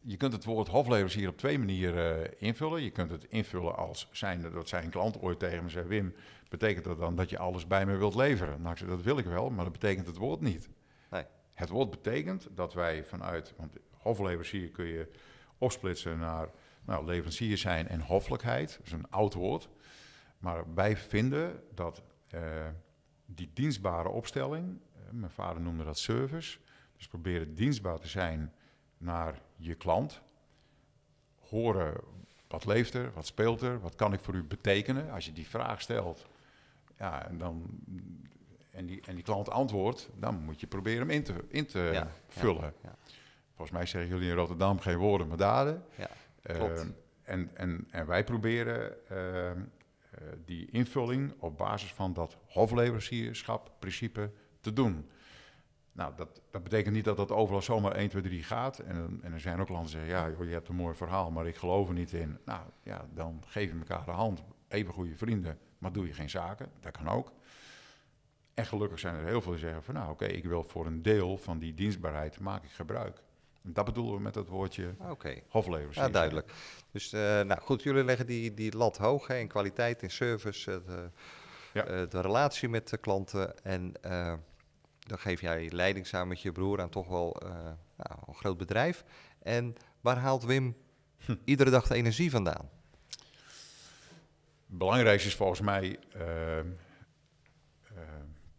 [0.02, 2.84] je kunt het woord hofleverancier op twee manieren eh, invullen.
[2.84, 6.14] Je kunt het invullen als zijnde dat zijn klant ooit tegen me zei, Wim,
[6.50, 8.62] betekent dat dan dat je alles bij me wilt leveren?
[8.62, 10.70] Nou, ik zei, dat wil ik wel, maar dat betekent het woord niet.
[11.10, 11.24] Nee.
[11.54, 15.08] Het woord betekent dat wij vanuit, want hofleverancier kun je
[15.58, 16.50] opsplitsen naar
[16.86, 18.76] nou, leverancier zijn en hoffelijkheid.
[18.78, 19.70] Dat is een oud woord.
[20.44, 22.42] Maar wij vinden dat eh,
[23.26, 26.58] die dienstbare opstelling, eh, mijn vader noemde dat service,
[26.98, 28.54] dus proberen dienstbaar te zijn
[28.98, 30.22] naar je klant.
[31.40, 31.94] Horen
[32.48, 35.12] wat leeft er, wat speelt er, wat kan ik voor u betekenen.
[35.12, 36.26] Als je die vraag stelt
[36.98, 37.66] ja, en, dan,
[38.72, 41.90] en, die, en die klant antwoordt, dan moet je proberen hem in te, in te
[41.94, 42.74] Ja, vullen.
[42.84, 42.96] ja.
[43.48, 45.84] Volgens mij zeggen jullie in Rotterdam geen woorden, maar daden.
[45.96, 46.10] Ja,
[46.42, 46.80] klopt.
[46.80, 46.90] Ehm,
[47.24, 49.52] en, en, en wij proberen eh,
[50.46, 55.10] die invulling op basis van dat hofleverancierschap principe te doen.
[55.92, 58.80] Nou, dat, dat betekent niet dat dat overal zomaar 1, 2, 3 gaat.
[58.80, 61.32] En, en er zijn ook landen die zeggen, ja, joh, je hebt een mooi verhaal,
[61.32, 62.38] maar ik geloof er niet in.
[62.46, 64.44] Nou, ja, dan geef je elkaar de hand.
[64.68, 66.72] Even goede vrienden, maar doe je geen zaken.
[66.80, 67.32] Dat kan ook.
[68.54, 71.02] En gelukkig zijn er heel veel die zeggen van, nou, oké, ik wil voor een
[71.02, 73.22] deel van die dienstbaarheid maak ik gebruik.
[73.66, 74.96] Dat bedoelen we met dat woordje
[75.48, 76.04] hofleverancier.
[76.04, 76.52] Ja, duidelijk.
[76.92, 80.72] Dus eh, nou goed, jullie leggen die, die lat hoog hè, in kwaliteit, in service,
[80.72, 81.10] eh, de,
[81.74, 81.86] Ja.
[81.86, 83.64] eh, de relatie met de klanten.
[83.64, 84.34] En eh,
[85.00, 87.50] dan geef jij leiding samen met je broer aan toch wel eh,
[87.98, 89.04] nou, een groot bedrijf.
[89.40, 90.76] En waar haalt Wim
[91.26, 91.36] Hm.
[91.46, 92.70] iedere dag de energie vandaan?
[94.68, 96.66] Het belangrijkste is volgens mij eh, eh,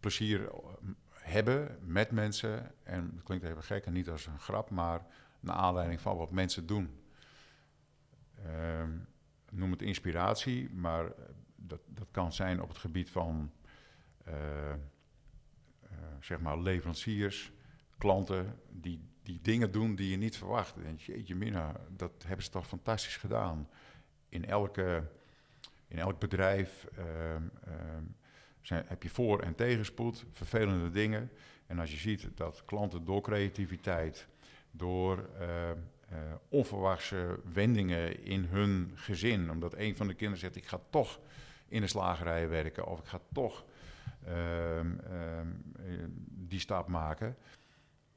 [0.01, 0.51] plezier
[1.35, 2.73] hebben met mensen.
[2.83, 5.07] En dat klinkt even gek en niet als een grap, maar
[5.41, 7.01] naar aanleiding van wat mensen doen.
[8.45, 8.91] Ehm,
[9.51, 11.13] noem het inspiratie, maar
[11.57, 13.53] dat, dat kan zijn op het gebied van
[14.25, 14.79] eh, eh,
[16.21, 17.53] zeg maar leveranciers,
[17.99, 20.77] klanten die, die dingen doen die je niet verwacht.
[20.77, 23.69] En jeetje mina, dat hebben ze toch fantastisch gedaan.
[24.29, 25.11] In, elke,
[25.89, 28.05] in elk bedrijf ehm, ehm,
[28.67, 31.31] zijn, heb je voor- en tegenspoed, vervelende dingen.
[31.67, 34.29] En als je ziet dat klanten door creativiteit,
[34.71, 35.71] door uh,
[36.49, 41.21] onverwachte wendingen in hun gezin, omdat een van de kinderen zegt: Ik ga toch
[41.69, 43.65] in de slagerij werken of ik ga toch
[44.25, 45.49] ehm, ehm,
[46.29, 47.37] die stap maken.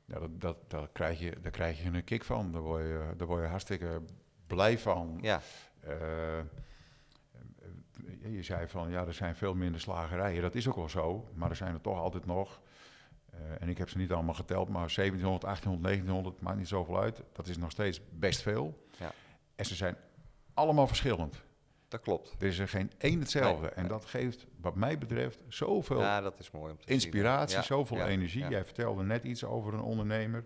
[0.06, 2.52] Ja, dat, dat, dat krijg je, daar krijg je een kick van.
[2.52, 4.02] Daar word je, daar word je hartstikke
[4.48, 5.20] blij van.
[5.22, 5.42] Ja.
[5.88, 6.40] Uh,
[8.22, 10.42] je zei van ja, er zijn veel minder slagerijen.
[10.42, 12.62] Dat is ook wel zo, maar er zijn er toch altijd nog.
[13.34, 17.00] Uh, en ik heb ze niet allemaal geteld, maar 1700, 1800, 1900, maakt niet zoveel
[17.00, 17.24] uit.
[17.32, 18.88] Dat is nog steeds best veel.
[19.00, 19.12] Ja.
[19.56, 19.96] En ze zijn
[20.54, 21.46] allemaal verschillend
[21.88, 22.36] dat klopt.
[22.40, 23.68] Er is er geen één hetzelfde.
[23.68, 28.06] en dat geeft, wat mij betreft, zoveel ja, dat is mooi om te inspiratie, zoveel
[28.06, 28.48] energie.
[28.48, 30.46] Jij vertelde net iets over een ondernemer.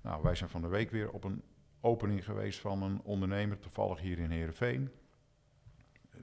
[0.00, 1.42] Nou, wij zijn van de week weer op een
[1.80, 4.90] opening geweest van een ondernemer, toevallig hier in Heerenveen.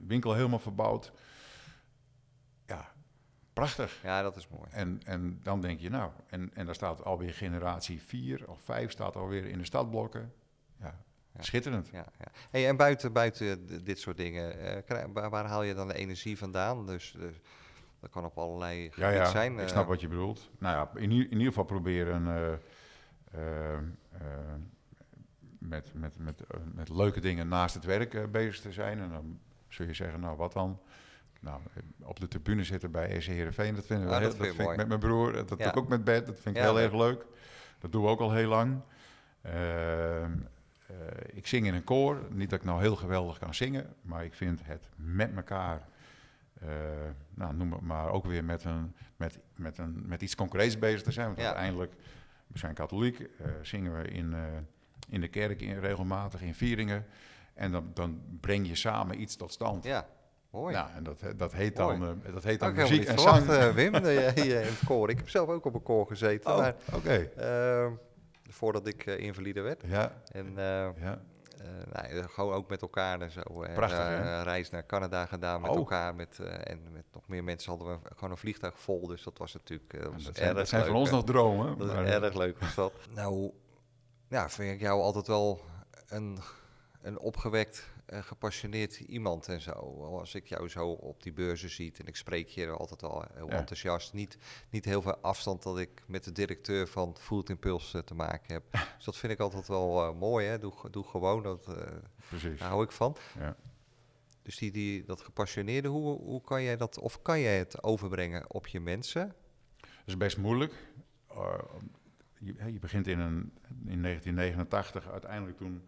[0.06, 1.12] Winkel helemaal verbouwd.
[2.66, 2.92] Ja,
[3.52, 4.00] prachtig.
[4.02, 4.70] Ja, dat is mooi.
[4.70, 8.90] En, en dan denk je, nou, en, en daar staat alweer generatie 4 of 5
[8.90, 10.32] staat alweer in de stadblokken.
[10.80, 10.94] Ja,
[11.38, 11.88] Schitterend.
[11.92, 12.26] Ja, ja.
[12.50, 14.56] Hey, en buiten, buiten dit soort dingen,
[14.88, 16.86] uh, waar, haal je dan de energie vandaan?
[16.86, 17.40] Dus, dus
[18.00, 19.58] dat kan op allerlei gebieden ja, ja, zijn.
[19.58, 19.88] ik snap eh.
[19.88, 20.50] wat je bedoelt.
[20.58, 22.26] Nou ja, in, in ieder geval proberen
[23.34, 23.78] uh,
[25.58, 26.42] met, met, met,
[26.74, 29.00] met leuke dingen naast het werk bezig te zijn.
[29.00, 29.40] En dan
[29.74, 30.80] zul je zeggen, nou wat dan?
[31.40, 31.60] Nou,
[32.02, 34.88] op de tribune zitten bij SC Heerenveen, dat vinden we heel, dat, vind ik met
[34.88, 35.32] mijn broer.
[35.32, 37.26] Dat doe ik ook met bed, dat vind ik heel erg leuk.
[37.78, 38.80] Dat doen we ook al heel lang.
[39.42, 40.32] Ehm,
[40.90, 40.96] uh,
[41.32, 42.22] ik zing in een koor.
[42.30, 45.88] Niet dat ik nou heel geweldig kan zingen, maar ik vind het met elkaar,
[46.62, 46.68] uh,
[47.34, 51.02] nou, noem het maar, ook weer met, een, met, met, een, met iets concreets bezig
[51.02, 51.26] te zijn.
[51.26, 51.92] Want uiteindelijk,
[52.46, 53.26] we zijn katholiek, uh,
[53.62, 54.34] zingen we in,
[55.08, 57.06] in de kerk in, regelmatig in vieringen.
[57.54, 59.84] En dan, dan breng je samen iets tot stand.
[59.84, 60.06] Ja,
[60.50, 60.74] mooi.
[60.74, 63.46] Nou, en dat, dat heet dan, dat heet dan muziek en zang.
[63.72, 64.02] Wim, in
[64.50, 65.10] het koor.
[65.10, 66.56] Ik heb zelf ook op een koor gezeten.
[66.56, 67.30] Oh, oké.
[67.36, 67.92] Ehm,
[68.48, 69.82] voordat ik uh, invalide werd.
[69.86, 70.22] Ja.
[70.32, 70.54] En uh,
[71.00, 71.22] ja.
[71.92, 73.42] nou, gewoon ook met elkaar en zo.
[73.74, 75.76] Prachtig, en, reis naar Canada gedaan met oh.
[75.76, 76.14] elkaar.
[76.14, 79.06] Met, en met nog meer mensen hadden we gewoon een vliegtuig vol.
[79.06, 81.78] Dus dat was natuurlijk dat, was dat zijn, dat zijn voor ons nog dromen.
[81.78, 82.92] Dat is erg leuk was dat.
[83.14, 83.50] nou,
[84.28, 85.60] ja, vind ik jou altijd wel
[86.08, 86.38] een,
[87.02, 89.72] een opgewekt gepassioneerd iemand en zo.
[90.18, 93.48] Als ik jou zo op die beurzen zie en ik spreek je altijd al heel
[93.48, 94.12] enthousiast.
[94.12, 94.36] Niet,
[94.70, 98.52] niet heel veel afstand dat ik met de directeur van Food Impulse uh, te maken
[98.54, 98.64] heb.
[98.96, 100.46] dus dat vind ik altijd wel uh, mooi.
[100.46, 100.58] Hè?
[100.58, 101.76] Doe, doe gewoon, dat, uh,
[102.28, 102.58] Precies.
[102.58, 103.16] daar hou ik van.
[103.38, 103.56] Ja.
[104.42, 108.50] Dus die, die, dat gepassioneerde, hoe, hoe kan jij dat, of kan jij het overbrengen
[108.50, 109.34] op je mensen?
[109.80, 110.74] Dat is best moeilijk.
[112.38, 113.52] Je, je, begint in, een,
[113.86, 115.82] in 1989, uiteindelijk toen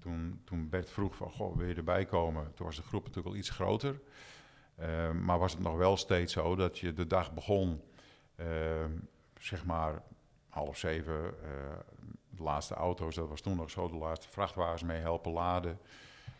[0.00, 2.54] toen, toen Bert vroeg van, goh, wil je erbij komen?
[2.54, 4.00] Toen was de groep natuurlijk al iets groter.
[4.80, 7.80] Uh, maar was het nog wel steeds zo dat je de dag begon,
[8.36, 8.46] uh,
[9.38, 10.02] zeg maar
[10.48, 11.30] half zeven, uh,
[12.30, 15.78] de laatste auto's, dat was toen nog zo, de laatste vrachtwagens mee helpen laden.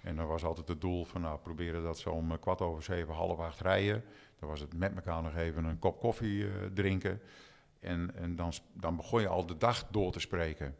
[0.03, 3.14] En dan was altijd het doel van, nou, proberen dat zo om kwart over zeven,
[3.14, 4.05] half acht rijden.
[4.38, 7.20] Dan was het met elkaar nog even een kop koffie drinken.
[7.81, 10.77] En, en dan, dan begon je al de dag door te spreken.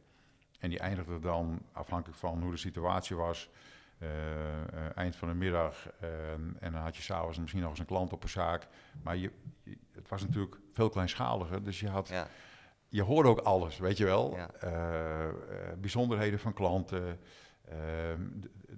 [0.61, 3.51] En die eindigde dan, afhankelijk van hoe de situatie was,
[4.03, 5.88] uh, eind van de middag.
[6.03, 8.66] Uh, en dan had je s'avonds misschien nog eens een klant op een zaak.
[9.03, 9.31] Maar je,
[9.92, 11.64] het was natuurlijk veel kleinschaliger.
[11.64, 12.09] Dus je had.
[12.09, 12.29] Ja.
[12.88, 14.38] Je hoorde ook alles, weet je wel.
[15.79, 17.18] bijzonderheden van klanten.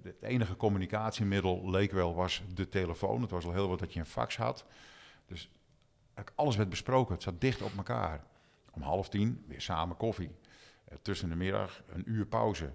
[0.03, 3.21] Het enige communicatiemiddel leek wel was de telefoon.
[3.21, 4.65] Het was al heel wat dat je een fax had.
[5.25, 5.51] Dus
[6.35, 7.13] alles werd besproken.
[7.13, 8.23] Het zat dicht op elkaar.
[8.71, 10.31] Om half tien weer samen koffie.
[10.93, 12.71] Eh, tussen de middag een uur pauze.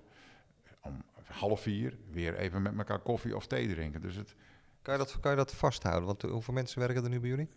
[0.81, 4.01] Om half vier weer even met elkaar koffie of thee drinken.
[4.01, 4.35] Dus het,
[4.83, 6.07] kan, je dat, kan je dat vasthouden?
[6.07, 7.49] Want hoeveel mensen werken er nu bij jullie?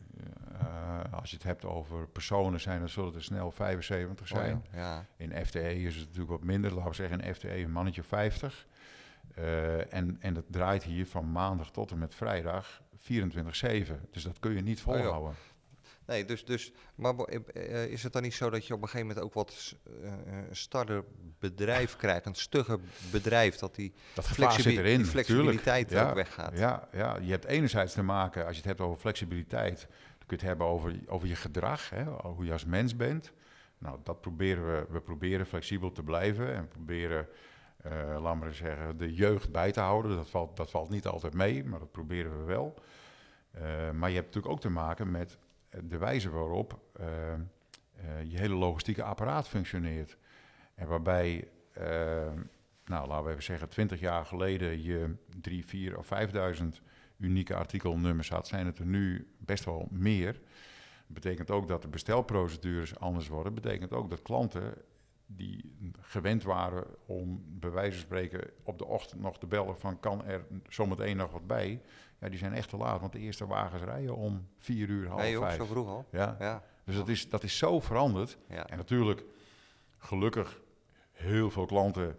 [0.61, 4.55] Uh, als je het hebt over personen, zijn er, zullen er snel 75 zijn.
[4.55, 5.05] Oh ja.
[5.17, 6.73] In FTE is het natuurlijk wat minder.
[6.73, 8.67] Laten we zeggen, in FTE een mannetje 50.
[9.37, 13.03] Uh, eh, en, en dat draait hier van maandag tot en met vrijdag 24-7.
[14.11, 15.33] Dus dat kun je niet oh volhouden.
[16.11, 17.13] Nee, dus, dus maar
[17.53, 20.11] uh, is het dan niet zo dat je op een gegeven moment ook wat uh,
[20.25, 21.03] een starter
[21.39, 22.79] bedrijf krijgt, een stugger
[23.11, 26.57] bedrijf, dat die, dat flexibi erin, die flexibiliteit ja, ook weggaat?
[26.57, 30.27] Ja, ja, je hebt enerzijds te maken, als je het hebt over flexibiliteit, dan kun
[30.27, 33.31] je het hebben over, over je gedrag, hè, hoe je als mens bent.
[33.77, 37.27] Nou, dat proberen we, we proberen flexibel te blijven en proberen
[37.85, 40.15] uh, laat maar zeggen, de jeugd bij te houden.
[40.15, 42.73] Dat valt, dat valt niet altijd mee, maar dat proberen we wel.
[43.93, 45.37] maar je hebt natuurlijk ook te maken met
[45.83, 46.79] de wijze waarop
[48.27, 50.17] je hele logistieke apparaat functioneert.
[50.75, 51.47] En waarbij,
[52.85, 56.81] nou laten we even zeggen, 20 jaar geleden je 3, 4 of 5000
[57.17, 60.33] unieke artikelnummers had, zijn het er nu best wel meer.
[60.33, 63.53] Dat betekent ook dat de bestelprocedures anders worden.
[63.53, 64.73] Dat betekent ook dat klanten
[65.35, 69.99] die gewend waren om bij wijze van spreken op de ochtend nog te bellen van
[69.99, 71.81] kan er zometeen nog wat bij.
[72.19, 75.21] Ja, die zijn echt te laat, want de eerste wagens rijden om vier uur, half
[75.21, 75.55] nee, vijf.
[75.55, 76.05] zo vroeg al.
[76.11, 76.35] Ja.
[76.39, 76.63] ja.
[76.85, 78.37] Dus dat is, dat is zo veranderd.
[78.49, 78.67] Ja.
[78.67, 79.23] En natuurlijk,
[79.97, 80.61] gelukkig,
[81.11, 82.17] heel veel klanten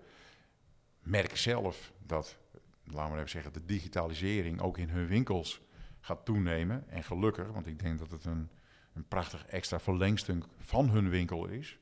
[0.98, 2.38] merken zelf dat,
[2.84, 5.60] laten we even zeggen, de digitalisering ook in hun winkels
[6.00, 6.88] gaat toenemen.
[6.88, 8.48] En gelukkig, want ik denk dat het een,
[8.94, 11.78] een prachtig extra verlengstuk van hun winkel is.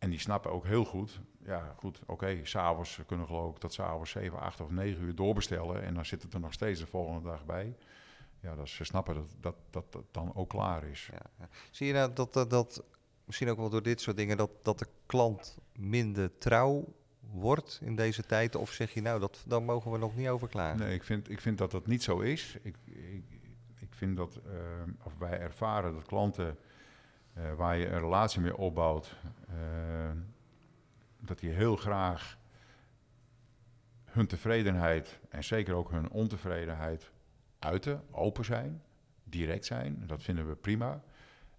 [0.00, 3.72] En die snappen ook heel goed, ja goed, oké, okay, s'avonds kunnen geloof ik dat
[3.72, 6.86] s'avonds 7, 8 of 9 uur doorbestellen en dan zit het er nog steeds de
[6.86, 7.76] volgende dag bij.
[8.40, 11.08] Ja, dat ze snappen dat dat, dat, dat dan ook klaar is.
[11.12, 11.48] Ja, ja.
[11.70, 12.84] Zie je nou dat, dat, dat,
[13.24, 17.96] misschien ook wel door dit soort dingen, dat, dat de klant minder trouw wordt in
[17.96, 18.56] deze tijd?
[18.56, 20.76] Of zeg je nou, dat, daar mogen we nog niet over klaar?
[20.76, 22.56] Nee, ik vind, ik vind dat dat niet zo is.
[22.62, 23.24] Ik, ik,
[23.78, 24.52] ik vind dat, uh,
[25.02, 26.58] of wij ervaren dat klanten
[27.40, 29.16] uh, waar je een relatie mee opbouwt,
[29.50, 30.10] uh,
[31.20, 32.38] dat die heel graag
[34.04, 37.10] hun tevredenheid en zeker ook hun ontevredenheid
[37.58, 38.82] uiten, open zijn,
[39.24, 40.02] direct zijn.
[40.06, 41.02] Dat vinden we prima.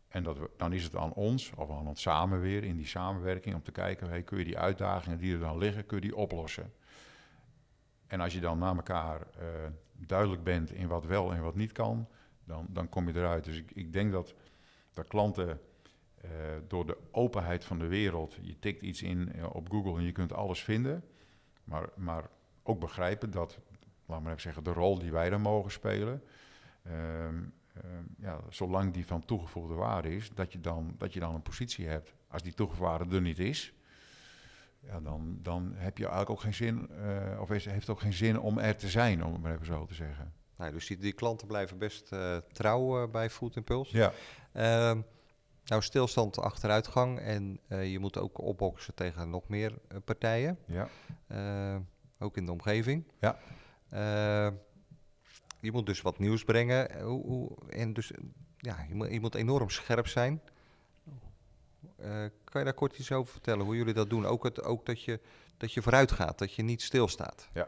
[0.07, 2.87] En dat we, dan is het aan ons, of aan ons samen weer, in die
[2.87, 6.03] samenwerking, om te kijken, hey, kun je die uitdagingen die er dan liggen, kun je
[6.03, 6.73] die oplossen?
[8.07, 9.45] En als je dan naar elkaar uh,
[9.93, 12.07] duidelijk bent in wat wel en wat niet kan,
[12.43, 13.43] dan, dan kom je eruit.
[13.43, 14.35] Dus ik, ik denk dat,
[14.93, 15.59] dat klanten
[16.23, 16.29] uh,
[16.67, 20.11] door de openheid van de wereld, je tikt iets in uh, op Google en je
[20.11, 21.03] kunt alles vinden,
[21.63, 22.29] maar, maar
[22.63, 23.59] ook begrijpen dat,
[24.05, 26.23] laat maar even zeggen, de rol die wij dan mogen spelen,
[26.83, 31.35] ehm, Ehm, ja, zolang die van toegevoegde waarde is, dat je, dan, dat je dan
[31.35, 32.13] een positie hebt.
[32.27, 33.73] Als die toegevoegde waarde er niet is,
[34.79, 38.13] ja, dan, dan heb je eigenlijk ook geen zin, uh, of is, heeft ook geen
[38.13, 40.33] zin om er te zijn, om het maar even zo te zeggen.
[40.55, 42.11] Nou, dus die, die klanten blijven best
[42.51, 43.97] trouw bij Food Impulse.
[43.97, 44.13] Ja.
[45.65, 49.73] Nou, stilstand, achteruitgang en je moet ook opboksen tegen nog meer
[50.05, 50.57] partijen.
[50.65, 50.89] Ja.
[52.19, 53.11] ook in de omgeving.
[53.19, 53.39] Ja
[55.61, 56.89] je moet dus wat nieuws brengen.
[56.89, 58.11] Eh, hoe, hoe, en dus,
[58.57, 60.41] ja, je moet, je moet enorm scherp zijn.
[61.99, 64.25] Uh, kan je daar kort iets over vertellen, hoe jullie dat doen?
[64.25, 65.19] Ook, het, ook dat, je,
[65.57, 67.49] dat je vooruit gaat, dat je niet stilstaat.
[67.53, 67.67] Ja.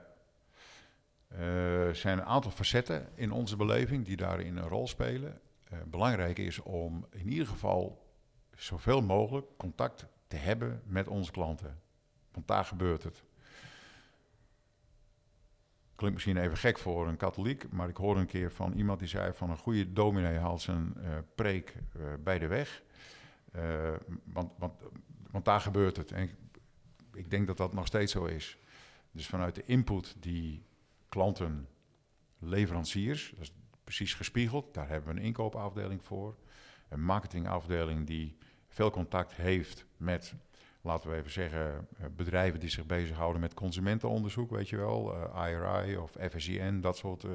[1.32, 5.40] Uh, er zijn een aantal facetten in onze beleving die daarin een rol spelen.
[5.74, 8.08] Uh, belangrijk is om in ieder geval
[8.56, 11.82] zoveel mogelijk contact te hebben met onze klanten.
[12.32, 13.24] Want daar gebeurt het
[16.04, 19.08] klinkt misschien even gek voor een katholiek, maar ik hoorde een keer van iemand die
[19.08, 22.84] zei van een goede dominee haalt zijn uh, preek uh, bij de weg.
[24.24, 24.74] Want, want,
[25.32, 26.12] want daar gebeurt het.
[26.12, 26.36] En ik,
[27.14, 28.58] ik, denk dat dat nog steeds zo is.
[29.12, 30.66] Dus vanuit de input die
[31.10, 31.68] klanten,
[32.40, 36.36] leveranciers, dat is precies gespiegeld, daar hebben we een inkoopafdeling voor.
[36.90, 40.36] Een marketingafdeling die veel contact heeft met
[40.84, 45.16] laten we even zeggen, eh, bedrijven die zich bezighouden met consumentenonderzoek, weet je wel,
[45.48, 47.24] IRI of FSIN, dat soort.
[47.24, 47.32] Uh,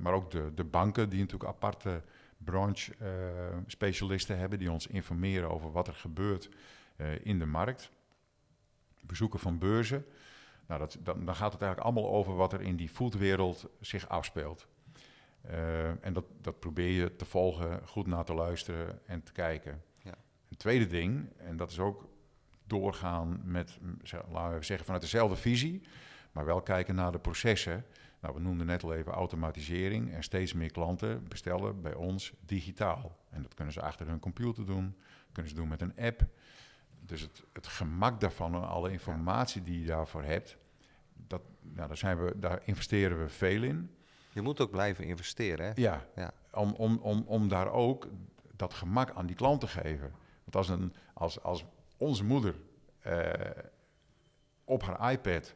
[0.00, 2.02] maar ook de, de banken die natuurlijk aparte
[2.36, 6.48] branche-specialisten hebben, die ons informeren over wat er gebeurt
[7.22, 7.90] in de markt.
[9.00, 10.06] Bezoeken van beurzen.
[10.66, 14.08] Nou, dat, dan, dan gaat het eigenlijk allemaal over wat er in die foodwereld zich
[14.08, 14.66] afspeelt.
[15.50, 19.82] Uh, en dat, dat probeer je te volgen, goed naar te luisteren en te kijken.
[20.48, 22.08] Een tweede ding, en dat is ook
[22.66, 23.78] doorgaan met,
[24.30, 25.82] laten we zeggen, vanuit dezelfde visie,
[26.32, 27.84] maar wel kijken naar de processen.
[28.20, 33.16] Nou, we noemden net al even automatisering en steeds meer klanten bestellen bij ons digitaal.
[33.30, 34.96] En dat kunnen ze achter hun computer doen,
[35.32, 36.26] kunnen ze doen met een app.
[37.00, 40.56] Dus het, het gemak daarvan en alle informatie die je daarvoor hebt,
[41.26, 43.95] dat, nou, daar, zijn we, daar investeren we veel in.
[44.36, 45.72] Je moet ook blijven investeren, hè?
[45.74, 46.32] Ja, ja.
[46.52, 48.08] Om, om, om, om daar ook
[48.56, 50.12] dat gemak aan die klant te geven.
[50.44, 51.64] Want als, een, als, als
[51.96, 52.54] onze moeder
[53.06, 53.22] uh,
[54.64, 55.54] op haar iPad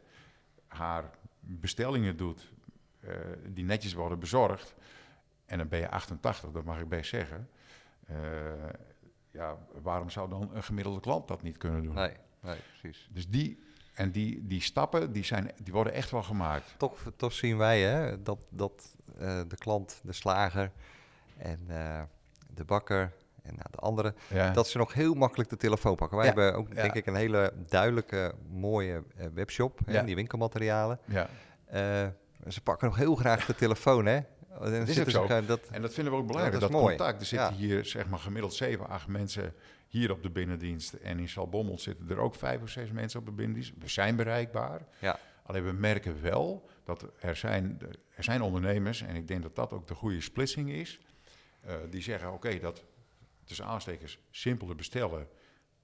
[0.66, 1.11] haar
[1.41, 2.53] bestellingen doet,
[3.01, 3.11] uh,
[3.47, 4.74] die netjes worden bezorgd,
[5.45, 7.49] en dan ben je 88, dat mag ik best zeggen.
[8.11, 8.16] Uh,
[9.31, 11.95] ja, waarom zou dan een gemiddelde klant dat niet kunnen doen?
[11.95, 13.09] Nee, nee precies.
[13.12, 13.62] Dus die,
[14.01, 16.74] en die, die stappen, die, zijn, die worden echt wel gemaakt.
[16.76, 18.96] Toch, toch zien wij hè, dat, dat
[19.48, 20.70] de klant, de slager
[21.38, 21.59] en
[22.55, 24.51] de bakker En nou, de andere, Ja.
[24.51, 26.16] dat ze nog heel makkelijk de telefoon pakken.
[26.18, 29.78] Wij Ja, hebben ook, denk ik, een hele duidelijke, mooie eh, webshop.
[29.84, 30.05] Hè.
[30.05, 30.98] Die winkelmaterialen.
[31.05, 31.28] ja.
[31.66, 32.09] Eh,
[32.48, 34.20] ze pakken nog heel graag de telefoon, hè?
[34.59, 35.44] Dan is ook zo.
[35.46, 37.20] dat, En dat vinden we ook belangrijk, dat dat, contact.
[37.20, 37.55] Er zitten Ja.
[37.55, 39.55] hier zeg maar gemiddeld 7, 8 mensen
[39.88, 40.92] hier op de binnendienst.
[40.92, 43.72] En in Salbommel zitten er ook 5 of 6 mensen op de binnendienst.
[43.78, 44.86] We zijn bereikbaar.
[45.01, 45.18] Ja.
[45.42, 47.78] Alleen we merken wel dat er zijn,
[48.14, 51.01] er zijn ondernemers, en ik denk dat dat ook de goede splitsing is,
[51.61, 52.84] eh, die zeggen: oké, dat
[53.44, 55.28] tussen aanstekers simpeler bestellen.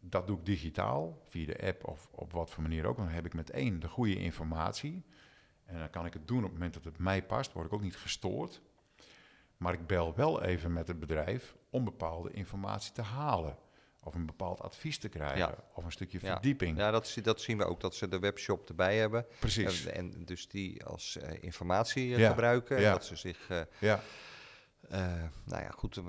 [0.00, 2.96] Dat doe ik digitaal, via de app of op wat voor manier ook.
[2.96, 5.04] Dan heb ik meteen de goede informatie.
[5.66, 7.52] En dan kan ik het doen op het moment dat het mij past.
[7.52, 8.60] Word ik ook niet gestoord.
[9.56, 13.56] Maar ik bel wel even met het bedrijf om bepaalde informatie te halen.
[14.02, 15.38] Of een bepaald advies te krijgen.
[15.38, 15.54] Ja.
[15.74, 16.32] Of een stukje Ja.
[16.32, 16.78] verdieping.
[16.78, 19.26] ja, dat, zie- dat zien we ook, dat ze de webshop erbij hebben.
[19.40, 19.84] Precies.
[19.86, 22.76] En, en dus die als eh, informatie eh, Ja, gebruiken.
[22.76, 24.00] En dat ze zich, eh, Ja,
[24.90, 25.00] eh,
[25.44, 26.02] nou ja, goed, eh,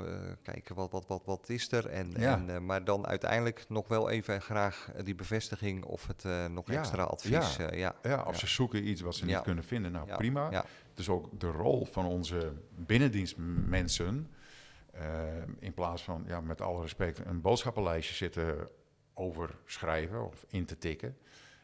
[0.43, 1.87] kijken wat, wat, wat, wat is er.
[1.87, 2.33] En, Ja.
[2.35, 6.77] en, eh, maar dan uiteindelijk nog wel even graag die bevestiging of het nog Ja,
[6.79, 7.57] extra advies.
[7.57, 7.95] eh, ja.
[8.03, 8.39] ja, of Ja.
[8.39, 9.33] ze zoeken iets wat ze Ja.
[9.35, 9.91] niet kunnen vinden.
[9.91, 10.51] Nou, Ja, prima.
[10.51, 10.65] ja.
[10.93, 14.29] Dus ook de rol van onze binnendienstmensen.
[15.59, 18.69] in plaats van, ja, met alle respect, een boodschappenlijstje zitten
[19.13, 21.17] overschrijven of in te tikken.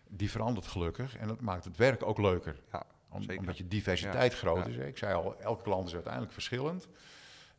[0.07, 2.61] Die verandert gelukkig en dat maakt het werk ook leuker.
[2.71, 2.83] Ja,
[3.13, 3.37] Om-.
[3.37, 4.75] Omdat je diversiteit Ja, groot is.
[4.75, 4.85] hè.
[4.87, 6.87] Ik zei al, elke klant is uiteindelijk verschillend.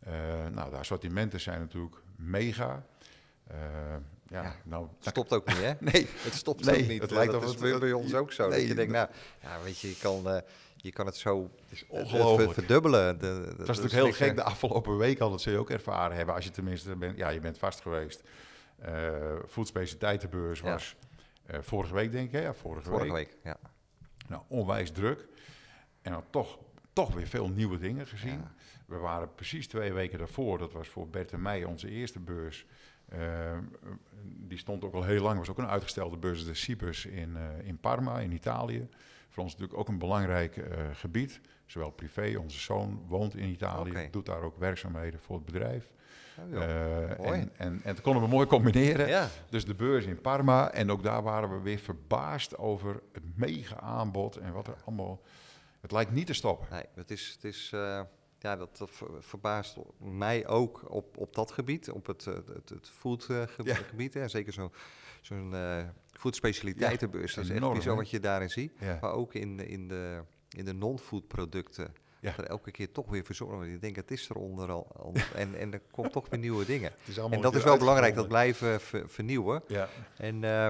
[0.01, 0.13] Eh,
[0.53, 2.85] nou, de assortimenten zijn natuurlijk mega.
[3.47, 3.57] Eh,
[4.29, 4.55] ja, Ja.
[4.65, 5.73] nou, Het stopt ook niet, hè?
[5.93, 7.03] nee, Het stopt Nee, ook niet.
[7.03, 8.49] het lijkt dat is het- bij, bij ons ook zo.
[8.49, 9.09] nee, dat je denkt, nou,
[9.43, 10.41] ja, weet je, je kan, eh,
[10.77, 12.53] je kan het zo is ongelooflijk.
[12.53, 13.19] ver- verdubbelen.
[13.19, 15.59] De, de- Het dat is natuurlijk heel gek de afgelopen week al, dat zul je
[15.59, 16.35] ook ervaren hebben.
[16.35, 18.23] Als je tenminste bent, ja, je bent vast geweest.
[19.47, 20.71] Voedspecialiteitenbeurs Ja.
[20.73, 20.97] was
[21.61, 22.33] vorige week, denk ik.
[22.33, 22.41] Hè?
[22.41, 23.27] Ja, vorige, Vorige week.
[23.29, 23.57] week, ja.
[24.29, 25.27] Nou, onwijs druk.
[26.03, 26.59] En dan toch,
[26.93, 28.39] toch weer veel nieuwe dingen gezien.
[28.39, 28.55] Ja.
[28.87, 32.67] We waren precies twee weken daarvoor, dat was voor Bert en mij onze eerste beurs.
[33.09, 33.59] Eh,
[34.23, 37.67] die stond ook al heel lang, was ook een uitgestelde beurs, de Cibus in, eh,
[37.67, 38.89] in Parma, in Italië.
[39.29, 44.09] Voor ons natuurlijk ook een belangrijk eh, gebied, zowel privé, onze zoon woont in Italië,
[44.11, 45.93] doet daar ook werkzaamheden voor het bedrijf.
[46.39, 46.63] Oh.
[46.63, 49.09] Eh, en, en, en dat konden we mooi combineren.
[49.09, 50.71] ja, Dus de beurs in Parma.
[50.73, 54.37] En ook daar waren we weer verbaasd over het mega aanbod.
[54.37, 55.21] En wat er allemaal.
[55.81, 56.67] Het lijkt niet te stoppen.
[56.71, 58.01] nee, het is, het is eh,
[58.39, 62.69] ja, dat, dat ver- verbaast mij ook op, op dat gebied, op het, eh, het,
[62.69, 64.13] het foodgebied.
[64.13, 64.21] Ja.
[64.21, 64.29] hè.
[64.29, 64.71] Zeker zo-
[65.21, 65.83] zo'n eh
[66.13, 67.35] foodspecialiteitenbeurs.
[67.35, 67.99] dat is echt enorm, bizar hè?
[67.99, 68.73] wat je daarin ziet.
[68.81, 68.99] Ja.
[69.01, 70.21] Maar ook in, in de,
[70.57, 71.93] in de non-food producten.
[72.25, 72.37] Ja.
[72.37, 73.71] Er elke keer toch weer verzorgd wordt.
[73.71, 75.13] Ik denk, het is er onder al.
[75.35, 76.93] en, en er komt toch weer nieuwe dingen.
[77.31, 79.63] En dat is wel belangrijk, dat blijven ver- vernieuwen.
[79.67, 79.89] Ja.
[80.17, 80.69] En eh,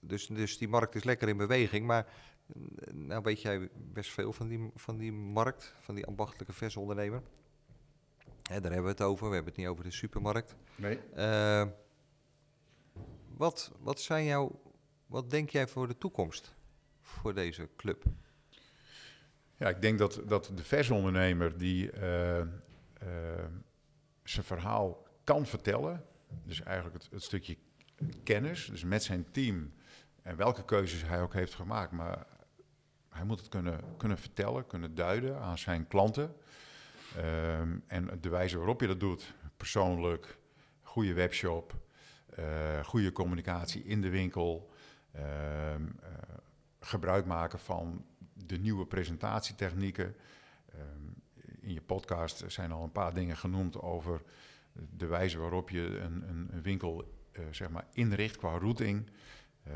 [0.00, 1.86] dus, dus die markt is lekker in beweging.
[1.86, 2.06] Maar
[2.92, 7.22] nou weet jij best veel van die, van die markt, van die ambachtelijke versondernemer.
[8.42, 9.28] Hè, daar hebben we het over.
[9.28, 10.54] We hebben het niet over de supermarkt.
[10.76, 10.98] Nee.
[11.14, 11.66] Eh,
[13.36, 14.60] wat, wat zijn jouw,
[15.06, 16.54] wat denk jij voor de toekomst
[17.00, 18.04] voor deze club?
[19.64, 22.46] Ja, ik denk dat, dat de versondernemer die eh, eh,
[24.24, 26.04] zijn verhaal kan vertellen.
[26.42, 27.56] Dus eigenlijk het, het stukje
[28.24, 28.66] kennis.
[28.66, 29.72] Dus met zijn team.
[30.22, 31.92] En welke keuzes hij ook heeft gemaakt.
[31.92, 32.26] Maar
[33.08, 36.34] hij moet het kunnen, kunnen vertellen, kunnen duiden aan zijn klanten.
[37.16, 40.38] Ehm, en de wijze waarop je dat doet, persoonlijk,
[40.82, 41.74] goede webshop,
[42.28, 44.70] eh, goede communicatie in de winkel,
[45.12, 46.10] ehm, eh,
[46.80, 48.04] gebruik maken van
[48.34, 50.14] de nieuwe presentatietechnieken.
[50.72, 50.80] Ehm,
[51.60, 54.22] in je podcast zijn al een paar dingen genoemd over
[54.96, 59.10] de wijze waarop je een, een, een winkel eh, zeg maar inricht qua routing.
[59.62, 59.72] Eh,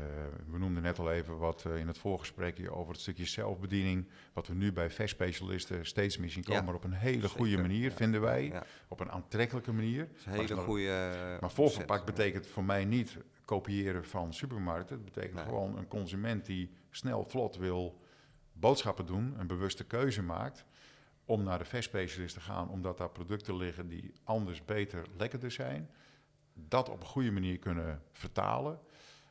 [0.51, 4.07] we noemden net al even wat eh, in het voorgesprekje over het stukje zelfbediening.
[4.33, 7.57] Wat we nu bij vestspecialisten steeds meer zien komen, Ja, maar op een hele goede
[7.57, 7.95] manier, Ja.
[7.95, 8.45] vinden wij.
[8.45, 10.09] Ja, Op een aantrekkelijke manier.
[10.25, 11.11] een hele Maar- goede.
[11.15, 11.51] Maar opzet.
[11.51, 14.95] voorverpakt betekent voor mij niet kopiëren van supermarkten.
[14.95, 15.43] Het betekent Nee.
[15.43, 17.99] gewoon een consument die snel, vlot wil
[18.59, 20.65] boodschappen doen, een bewuste keuze maakt
[21.25, 25.89] om naar de vestspecialist te gaan, omdat daar producten liggen die anders, beter, lekkerder zijn.
[26.53, 28.79] Dat op een goede manier kunnen vertalen.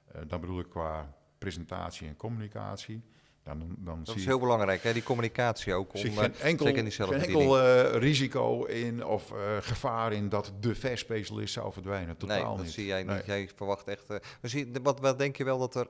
[0.06, 3.02] Eh, dan bedoel ik qua presentatie en communicatie.
[3.48, 4.92] Dan, dan Dat zie is heel belangrijk, hè?
[4.92, 5.94] die communicatie ook.
[5.94, 10.28] Om, eh, geen enkel, zeker in geen enkel eh, risico in of eh, gevaar in
[10.28, 12.16] dat de vestspecialist zou verdwijnen.
[12.16, 12.72] Totaal nee, dat niet.
[12.72, 13.16] zie jij Nee.
[13.16, 13.26] niet.
[13.26, 14.08] Jij verwacht echt.
[14.08, 15.86] maar zie, de- wat, wat denk je wel dat er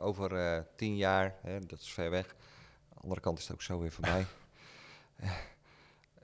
[0.00, 2.26] over tien jaar, hè, dat is ver weg.
[2.26, 2.34] Aan
[2.94, 4.26] de andere kant is het ook zo weer voorbij.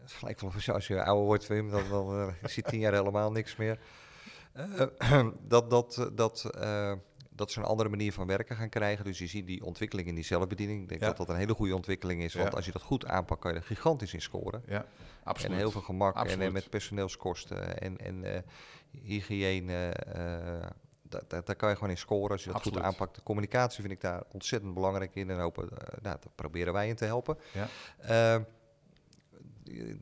[0.00, 3.32] Het lijkt wel als je ouder wordt, Wim, dan, dan zie je tien jaar helemaal
[3.32, 3.78] niks meer.
[5.48, 6.50] Dat dat, dat,
[7.40, 9.04] dat ze een andere manier van werken gaan krijgen.
[9.04, 10.82] Dus je ziet die ontwikkeling in die zelfbediening.
[10.82, 11.06] Ik denk Ja.
[11.06, 12.34] dat dat een hele goede ontwikkeling is.
[12.34, 12.56] Want Ja.
[12.56, 14.62] als je dat goed aanpakt, kan je er gigantisch in scoren.
[14.66, 14.84] Ja,
[15.24, 15.52] absoluut.
[15.52, 16.46] En heel veel gemak en, Absoluut.
[16.46, 18.40] en met personeelskosten en, en eh,
[19.02, 19.88] hygiëne.
[19.88, 20.66] eh,
[21.02, 22.78] da- da- daar kan je gewoon in scoren als je dat Absoluut.
[22.78, 23.14] goed aanpakt.
[23.14, 25.30] De communicatie vind ik daar ontzettend belangrijk in.
[25.30, 27.38] En hopen, eh, nou, daar proberen wij in te helpen.
[27.52, 27.68] Ja.
[27.98, 28.40] Eh,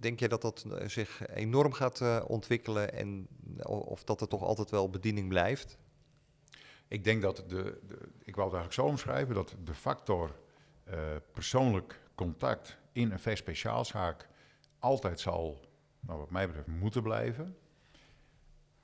[0.00, 3.28] denk je dat dat eh, zich enorm gaat eh, ontwikkelen en
[3.64, 5.78] of dat er toch altijd wel bediening blijft?
[6.88, 10.34] Ik denk dat de, de, ik wou het eigenlijk zo omschrijven, dat de factor
[10.84, 10.98] eh,
[11.32, 14.28] persoonlijk contact in een vers speciaalzaak
[14.78, 15.60] altijd zal,
[16.00, 17.56] nou, wat mij betreft, moeten blijven.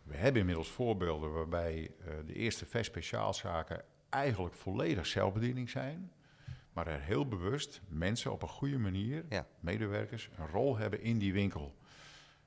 [0.03, 6.13] We hebben inmiddels voorbeelden waarbij eh, de eerste vers speciaalzaken eigenlijk volledig zelfbediening zijn,
[6.73, 9.47] maar er heel bewust mensen op een goede manier, Ja.
[9.61, 11.75] medewerkers, een rol hebben in die winkel.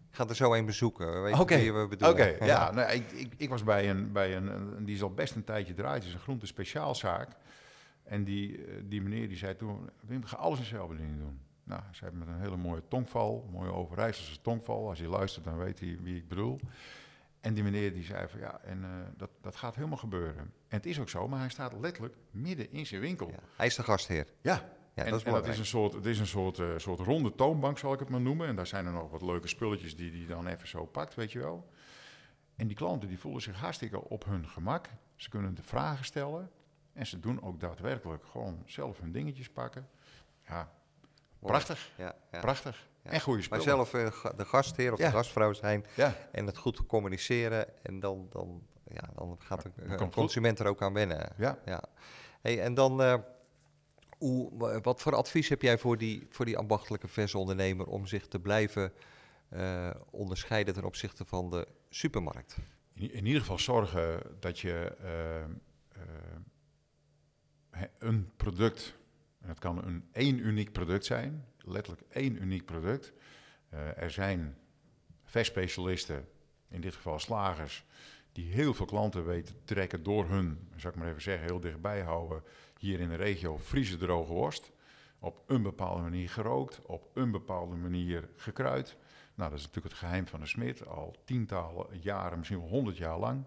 [0.09, 1.23] Ik ga er zo een bezoeken.
[1.23, 2.33] Weet Oké, wie we bedoelen.
[2.33, 2.71] Oké, ja.
[2.71, 5.43] Nou, ik, ik, ik was bij een, bij een, een, die is al best een
[5.43, 7.29] tijdje draait, het is een groente speciaalzaak.
[8.03, 11.39] En die, eh, die meneer die zei toen, Wim, ga alles in zelfbediening doen.
[11.63, 14.89] Nou, ze hebben met een hele mooie tongval, een mooie Overijsselse tongval.
[14.89, 16.59] Als je luistert, dan weet hij wie ik bedoel.
[17.41, 20.37] En die meneer die zei van, ja, en eh, dat, dat gaat helemaal gebeuren.
[20.37, 23.29] En het is ook zo, maar hij staat letterlijk midden in zijn winkel.
[23.29, 24.27] Ja, Hij is de gastheer.
[24.41, 25.53] Ja, Ja, en, dat is en dat belangrijk.
[25.53, 28.21] is een soort, het is een soort, eh, soort ronde toonbank, zal ik het maar
[28.21, 28.47] noemen.
[28.47, 31.31] En daar zijn er nog wat leuke spulletjes die hij dan even zo pakt, weet
[31.31, 31.69] je wel.
[32.55, 34.89] En die klanten die voelen zich hartstikke op hun gemak.
[35.15, 36.49] Ze kunnen de vragen stellen.
[36.93, 39.87] En ze doen ook daadwerkelijk gewoon zelf hun dingetjes pakken.
[40.47, 40.71] Ja,
[41.39, 42.39] prachtig, Ja, ja.
[42.39, 42.87] prachtig.
[43.03, 43.11] Ja.
[43.11, 43.85] En goede Maar spullen.
[43.87, 45.85] zelf eh, de gastheer of de gastvrouw zijn
[46.31, 47.85] en het goed communiceren.
[47.85, 48.61] En dan, dan,
[48.93, 51.33] ja, dan gaat de consument er ook aan wennen.
[51.37, 51.57] ja.
[51.65, 51.83] Ja.
[52.41, 53.15] Hey, en dan, eh,
[54.81, 58.93] wat voor advies heb jij voor die, voor die ambachtelijke versondernemer om zich te blijven
[59.49, 62.57] eh, onderscheiden ten opzichte van de supermarkt?
[62.93, 65.49] In, ieder geval zorgen dat je eh, eh,
[67.97, 68.97] een product,
[69.41, 73.13] en het kan een één uniek product zijn, letterlijk één uniek product.
[73.95, 74.57] Er zijn
[75.23, 76.27] verspecialisten,
[76.69, 77.85] in dit geval slagers,
[78.31, 81.59] die heel veel klanten weten te trekken door hun, zou ik maar even zeggen, heel
[81.59, 82.43] dichtbij houden,
[82.79, 84.71] hier in de regio Friese droge worst.
[85.19, 88.97] Op een bepaalde manier gerookt, op een bepaalde manier gekruid.
[89.35, 92.97] Nou, dat is natuurlijk het geheim van de smid, al tientallen jaren, misschien wel honderd
[92.97, 93.43] jaar lang.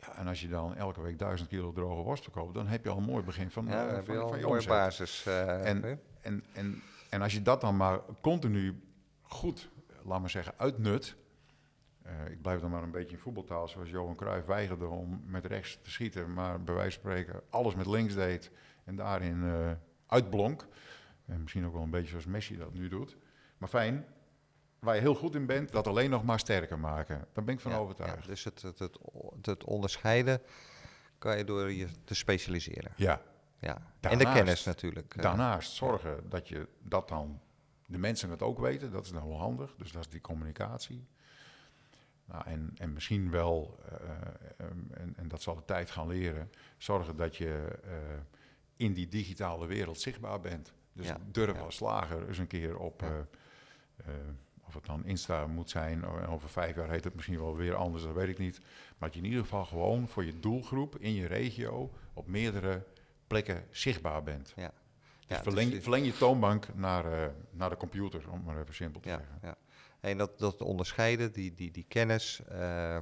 [0.00, 2.90] Ja, en als je dan elke week duizend kilo droge worst verkoopt, dan heb je
[2.90, 4.68] al een mooi begin van, Ja, eh, van, je al van een je mooie omzet.
[4.72, 5.26] basis.
[5.26, 6.00] eh, En-?
[6.20, 8.80] En, en, en als je dat dan maar continu
[9.22, 9.68] goed,
[10.04, 11.16] laat maar zeggen, uitnut.
[12.06, 15.44] Eh, ik blijf dan maar een beetje in voetbaltaal, zoals Johan Cruijff weigerde om met
[15.44, 18.50] rechts te schieten, maar bij wijze van spreken alles met links deed
[18.84, 19.70] en daarin eh,
[20.06, 20.66] uitblonk.
[21.26, 23.16] En misschien ook wel een beetje zoals Messi dat nu doet.
[23.58, 24.06] Maar fijn,
[24.78, 27.26] waar je heel goed in bent, dat alleen nog maar sterker maken.
[27.32, 28.22] Daar ben ik van Ja, overtuigd.
[28.22, 28.98] ja, dus het, het, het,
[29.42, 30.40] het onderscheiden
[31.18, 32.92] kan je door je te specialiseren.
[32.96, 33.22] Ja,
[33.58, 33.74] Ja.
[33.76, 35.14] en de Daarnaast- kennis natuurlijk.
[35.14, 35.22] eh.
[35.22, 37.40] Daarnaast zorgen dat je dat dan
[37.86, 39.74] de mensen het ook weten, dat is dan wel handig.
[39.78, 41.06] Dus dat is die communicatie.
[42.26, 46.50] Nou, en, en misschien wel, eh, em, en, en dat zal de tijd gaan leren,
[46.78, 47.90] zorgen dat je eh,
[48.76, 50.72] in die digitale wereld zichtbaar bent.
[50.92, 51.62] Dus Ja, durf ja.
[51.62, 53.06] als slager eens een keer op, Ja.
[53.06, 53.18] eh,
[54.14, 54.20] eh,
[54.62, 58.02] of het dan Insta moet zijn, over vijf jaar heet het misschien wel weer anders,
[58.04, 58.58] dat weet ik niet.
[58.98, 62.84] Maar dat je in ieder geval gewoon voor je doelgroep in je regio op meerdere
[63.26, 64.52] plekken zichtbaar bent.
[64.56, 64.72] Ja.
[65.26, 68.74] Dus verleng, dus- verleng je toonbank naar, eh, naar de computer, om het maar even
[68.74, 69.56] simpel te Ja, zeggen.
[70.06, 72.98] En dat, dat onderscheiden, die, die, die kennis, eh,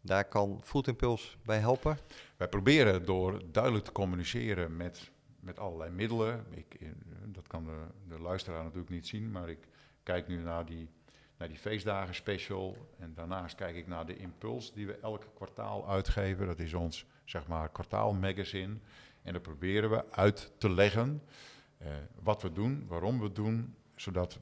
[0.00, 1.98] daar kan Food Impulse bij helpen.
[2.36, 5.10] Wij proberen door duidelijk te communiceren met,
[5.40, 6.46] met allerlei middelen.
[6.50, 6.88] Ik, eh,
[7.24, 9.68] dat kan de, de luisteraar natuurlijk niet zien, maar ik
[10.02, 10.88] kijk nu naar die,
[11.38, 12.76] naar die feestdagen special.
[12.98, 16.46] En daarnaast kijk ik naar de impuls die we elk kwartaal uitgeven.
[16.46, 18.76] Dat is ons, zeg maar, kwartaalmagazine.
[19.22, 21.22] En daar proberen we uit te leggen
[21.78, 21.88] eh,
[22.22, 24.38] wat we doen, waarom we doen, zodat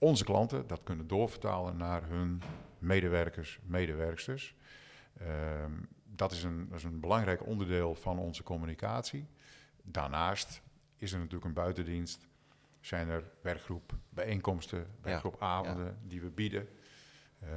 [0.00, 2.42] onze klanten dat kunnen doorvertalen naar hun
[2.78, 4.54] medewerkers, medewerksters.
[5.18, 5.72] Ehm,
[6.04, 9.26] dat, is een, dat is een belangrijk onderdeel van onze communicatie.
[9.82, 10.62] Daarnaast
[10.96, 12.28] is er natuurlijk een buitendienst.
[12.80, 16.68] Zijn er werkgroep bijeenkomsten, werkgroepavonden die we bieden.
[17.40, 17.48] Eh,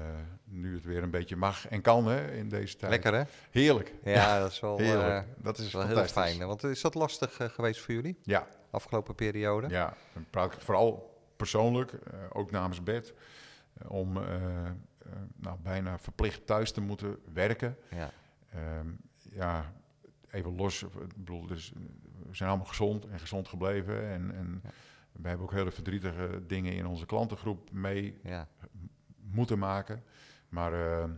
[0.44, 2.92] nu het weer een beetje mag en kan hè, in deze tijd.
[2.92, 3.24] Lekker hè?
[3.52, 3.94] Heerlijk.
[4.04, 5.28] Ja, dat is wel, Heerlijk.
[5.38, 6.48] dat is wel heel fijn.
[6.48, 9.68] Want is dat lastig eh, geweest voor jullie, Ja, afgelopen periode?
[9.70, 13.14] ja, dan praat ik vooral persoonlijk, eh, ook namens Bert,
[13.74, 14.72] eh, om eh,
[15.36, 17.78] nou, bijna verplicht thuis te moeten werken.
[17.90, 18.12] Ja.
[18.50, 19.74] Ehm, ja,
[20.32, 20.84] even los.
[20.84, 21.74] Ik bedoel, dus,
[22.28, 24.08] we zijn allemaal gezond en gezond gebleven.
[24.08, 24.70] En, en Ja.
[25.12, 28.48] we hebben ook hele verdrietige dingen in onze klantengroep mee ja.
[29.32, 30.04] moeten maken.
[30.50, 31.12] Maar ehm,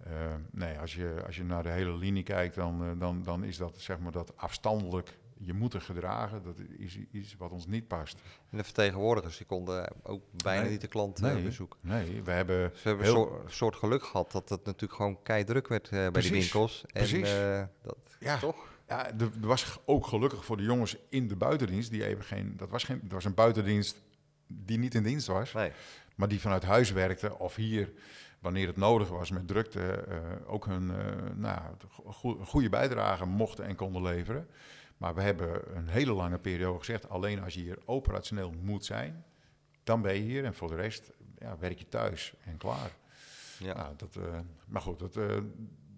[0.00, 3.56] Eh, nee, als je, als je naar de hele linie kijkt, dan, dan, dan is
[3.56, 6.42] dat zeg maar dat afstandelijk je moeten gedragen.
[6.42, 8.20] Dat is iets wat ons niet past.
[8.50, 10.70] En de vertegenwoordigers die konden ook bijna Nee.
[10.70, 11.36] niet de klant Nee.
[11.36, 11.78] eh, bezoeken.
[11.82, 15.68] Nee, we hebben Ze hebben een soort, soort geluk gehad dat het natuurlijk gewoon keidruk
[15.68, 16.82] werd eh, bij die Precies, winkels.
[16.86, 17.32] En precies.
[17.32, 18.38] eh, dat, Ja.
[18.38, 18.68] toch?
[18.88, 22.56] Ja, er er was ook gelukkig voor de jongens in de buitendienst, die even geen,
[22.56, 24.00] dat was geen, dat was een buitendienst
[24.46, 25.72] die niet in dienst was, Nee.
[26.14, 27.92] maar die vanuit huis werkte of hier,
[28.40, 30.04] wanneer het nodig was met drukte,
[30.46, 30.86] ook hun
[31.36, 34.48] nou, go- go- goede bijdrage mochten en konden leveren.
[35.00, 39.24] Maar we hebben een hele lange periode gezegd, alleen als je hier operationeel moet zijn,
[39.84, 42.90] dan ben je hier en voor de rest ja, werk je thuis en klaar.
[43.58, 43.74] Ja.
[43.74, 45.36] Nou, dat, eh, maar goed, dat, eh,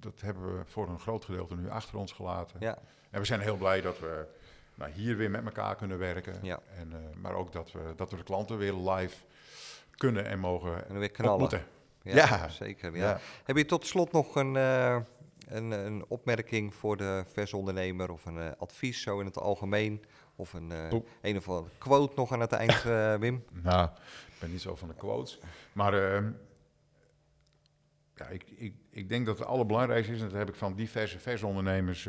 [0.01, 2.57] dat hebben we voor een groot gedeelte nu achter ons gelaten.
[2.61, 2.79] ja.
[3.11, 4.27] En we zijn heel blij dat we
[4.75, 6.35] nou, hier weer met elkaar kunnen werken.
[6.43, 6.61] Ja.
[6.77, 9.17] En, eh, maar ook dat we, dat we de klanten weer live
[9.97, 11.33] kunnen en mogen En weer knallen.
[11.33, 11.65] ontmoeten.
[12.03, 12.49] Ja, Ja.
[12.49, 12.97] zeker.
[12.97, 13.09] Ja.
[13.11, 13.21] Ja.
[13.45, 14.57] Heb je tot slot nog een,
[15.57, 20.05] een, een opmerking voor de versondernemer of een eh, advies zo in het algemeen?
[20.37, 21.05] Of een, Oeh.
[21.21, 23.45] een of andere quote nog aan het eind, eh, Wim?
[23.63, 23.89] Nou,
[24.27, 25.39] ik ben niet zo van de quotes.
[25.73, 26.31] Maar ehm,
[28.15, 31.19] ja, ik, ik, ik denk dat het allerbelangrijkste is, en dat heb ik van diverse
[31.19, 32.09] versondernemers,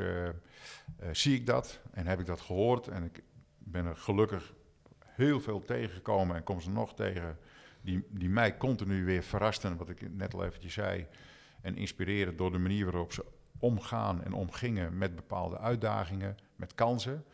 [1.12, 2.88] zie ik dat en heb ik dat gehoord.
[2.88, 3.24] En ik
[3.58, 4.54] ben er gelukkig
[5.00, 7.38] heel veel tegengekomen en kom ze nog tegen,
[7.82, 11.08] die, die mij continu weer verrasten, wat ik net al eventjes zei,
[11.62, 13.26] en inspireren door de manier waarop ze
[13.60, 17.26] omgaan en omgingen met bepaalde uitdagingen, met kansen.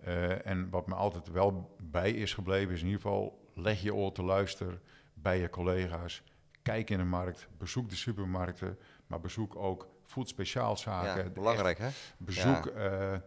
[0.00, 3.94] Eh, en wat me altijd wel bij is gebleven, is in ieder geval leg je
[3.94, 4.80] oor te luisteren
[5.14, 6.22] bij je collega's.
[6.62, 11.24] Kijk in de markt, bezoek de supermarkten, maar bezoek ook voedspeciaalzaken.
[11.24, 11.88] ja, belangrijk hè?
[12.16, 13.20] Bezoek eh, eh,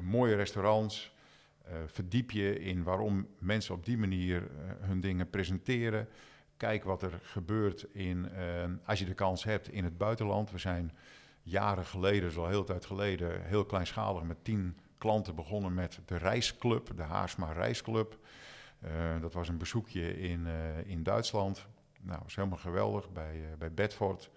[0.00, 1.10] mooie restaurants.
[1.86, 4.50] verdiep je in waarom mensen op die manier
[4.80, 6.08] hun dingen presenteren.
[6.56, 8.28] Kijk wat er gebeurt in,
[8.84, 10.50] als je de kans hebt in het buitenland.
[10.50, 10.92] We zijn
[11.42, 16.16] jaren geleden, dus al heel tijd geleden, heel kleinschalig met tien klanten begonnen met de
[16.16, 18.18] Reisclub, de Haarsma Reisclub.
[18.80, 21.66] Eh, dat was een bezoekje in, eh, in Duitsland.
[22.00, 24.30] Nou, was helemaal geweldig bij, eh, bij Bedford.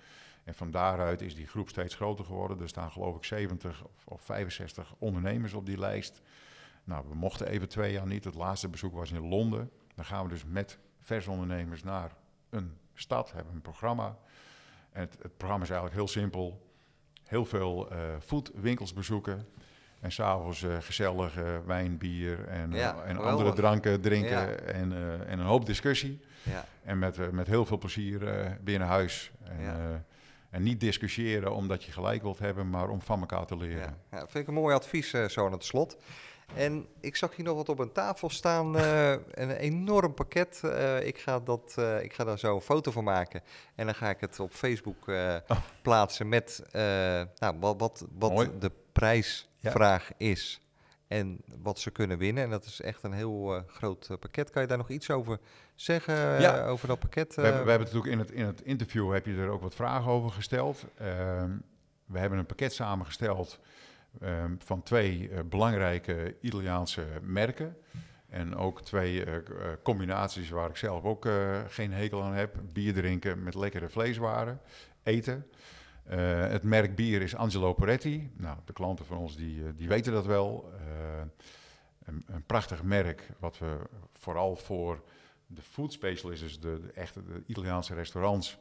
[0.43, 2.61] En van daaruit is die groep steeds groter geworden.
[2.61, 6.21] Er staan geloof ik 70 of, of 65 ondernemers op die lijst.
[6.83, 8.23] Nou, we mochten even twee jaar niet.
[8.23, 9.71] Het laatste bezoek was in Londen.
[9.95, 12.11] Dan gaan we dus met versondernemers naar
[12.49, 14.17] een stad, hebben een programma.
[14.91, 16.74] En het, het programma is eigenlijk heel simpel.
[17.25, 19.47] Heel veel eh foodwinkels bezoeken.
[19.99, 24.29] En s'avonds eh gezellig eh, wijn, bier en, eh, en andere dranken drinken.
[24.29, 24.47] Ja.
[24.55, 26.19] En, eh, en een hoop discussie.
[26.43, 29.31] Ja, En met, eh, met heel veel plezier eh naar huis.
[29.43, 29.73] En, eh,
[30.49, 33.77] en niet discussiëren omdat je gelijk wilt hebben, maar om van elkaar te leren.
[33.79, 33.97] ja.
[34.11, 35.97] ja, vind ik een mooi advies eh, zo aan het slot.
[36.53, 40.61] En ik zag hier nog wat op een tafel staan, eh, een enorm pakket.
[40.63, 43.41] Eh, ik, ga dat, eh, ik ga daar zo een foto van maken
[43.75, 45.57] en dan ga ik het op Facebook Oh.
[45.81, 46.63] plaatsen met
[47.39, 50.61] nou, wat, wat, wat de prijsvraag is
[51.07, 52.43] en wat ze kunnen winnen.
[52.43, 54.49] En dat is echt een heel groot pakket.
[54.49, 55.39] Kan je daar nog iets over
[55.75, 56.65] zeggen, Ja.
[56.67, 57.35] over dat pakket?
[57.35, 59.75] We, hebben, we hebben natuurlijk in het, in het interview heb je er ook wat
[59.75, 60.85] vragen over gesteld.
[60.97, 61.51] Ehm,
[62.05, 63.59] we hebben een pakket samengesteld
[64.21, 67.77] ehm, van twee eh, belangrijke Italiaanse merken.
[68.29, 69.43] En ook twee eh, eh,
[69.83, 71.27] combinaties waar ik zelf ook
[71.67, 72.55] geen hekel aan heb.
[72.73, 74.59] Bier drinken met lekkere vleeswaren,
[75.03, 75.47] eten.
[76.49, 78.31] Het merk bier is Angelo Poretti.
[78.37, 80.71] Nou, de klanten van ons die, die weten dat wel.
[82.05, 83.77] Een, een prachtig merk wat we
[84.11, 85.03] vooral voor
[85.47, 88.57] de food specialists, dus de, echte Italiaanse restaurants,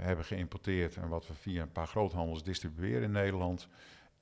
[0.00, 0.96] hebben geïmporteerd.
[0.96, 3.68] En wat we via een paar groothandels distribueren in Nederland.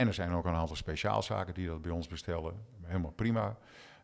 [0.01, 2.65] En er zijn ook een aantal speciaalzaken die dat bij ons bestellen.
[2.83, 3.57] Helemaal prima.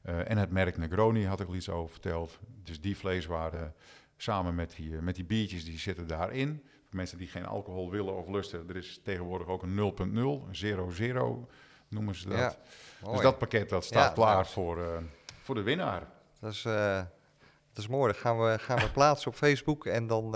[0.02, 2.38] Eh, en het merk Negroni had ik al iets over verteld.
[2.62, 3.74] Dus die vleeswaren
[4.16, 6.62] samen met die, eh, met die biertjes, die zitten daarin.
[6.86, 10.54] Voor mensen die geen alcohol willen of lusten, er is tegenwoordig ook een 0.0, een
[10.54, 11.48] 0.0
[11.88, 12.58] noemen ze dat.
[13.02, 14.46] Ja, dus dat pakket dat staat Ja, klaar nou.
[14.46, 15.02] voor, eh,
[15.42, 16.02] voor de winnaar.
[16.40, 18.12] Dat is, dat is mooi.
[18.12, 19.86] Dat gaan we, gaan we plaatsen op Facebook.
[19.86, 20.32] En dan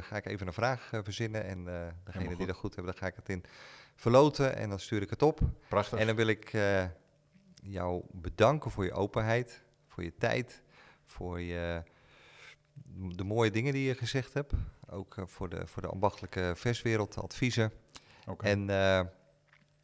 [0.00, 1.44] ga ik even een vraag verzinnen.
[1.44, 1.64] En
[2.04, 3.44] degene die dat goed hebben, dan ga ik het in
[4.00, 4.56] verloten.
[4.56, 5.40] En dan stuur ik het op.
[5.68, 5.98] Prachtig.
[5.98, 6.84] En dan wil ik eh,
[7.62, 10.62] jou bedanken voor je openheid, voor je tijd,
[11.04, 11.82] voor je,
[12.92, 14.52] de mooie dingen die je gezegd hebt.
[14.90, 17.72] Ook eh, voor, de, voor de ambachtelijke verswereld, de adviezen.
[18.26, 18.46] Oké.
[18.46, 19.00] En eh,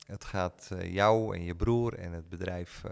[0.07, 2.85] het gaat jou en je broer en het bedrijf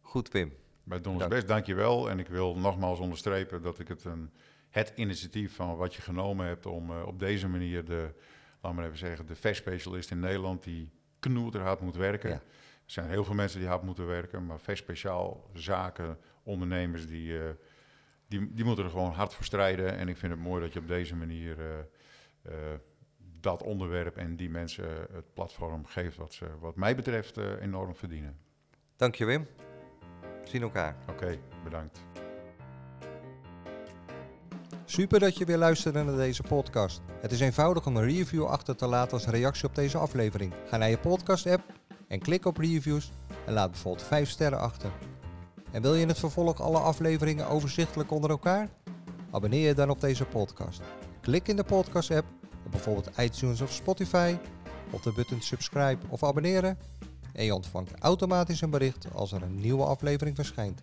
[0.00, 0.52] goed, Wim.
[0.84, 1.30] Bij Don Dank.
[1.30, 2.10] Best, dank je wel.
[2.10, 4.30] En ik wil nogmaals onderstrepen dat ik het, een,
[4.70, 8.14] het initiatief van wat je genomen hebt om op deze manier de,
[8.62, 12.30] laat maar even zeggen, de verspecialist in Nederland die knoeterhard moet werken.
[12.30, 12.42] Ja.
[12.84, 17.50] Er zijn heel veel mensen die hard moeten werken, maar verspeciaal zaken, ondernemers, die, eh,
[18.28, 19.96] die, die moeten er gewoon hard voor strijden.
[19.96, 21.78] En ik vind het mooi dat je op deze manier eh,
[22.42, 22.78] eh,
[23.40, 28.38] dat onderwerp en die mensen het platform geeft wat ze, wat mij betreft, enorm verdienen.
[28.96, 29.46] Dank je Wim.
[30.20, 30.96] We zien elkaar.
[31.08, 32.21] Oké, bedankt.
[34.92, 37.00] Super dat je weer luisterde naar deze podcast.
[37.20, 40.54] Het is eenvoudig om een review achter te laten als reactie op deze aflevering.
[40.66, 41.62] Ga naar je podcast app
[42.08, 43.12] en klik op reviews
[43.46, 44.90] en laat bijvoorbeeld 5 sterren achter.
[45.70, 48.68] En wil je in het vervolg alle afleveringen overzichtelijk onder elkaar?
[49.30, 50.80] Abonneer je dan op deze podcast.
[51.20, 52.26] Klik in de podcast app
[52.64, 54.36] op bijvoorbeeld iTunes of Spotify
[54.90, 56.78] op de button subscribe of abonneren
[57.32, 60.82] en je ontvangt automatisch een bericht als er een nieuwe aflevering verschijnt.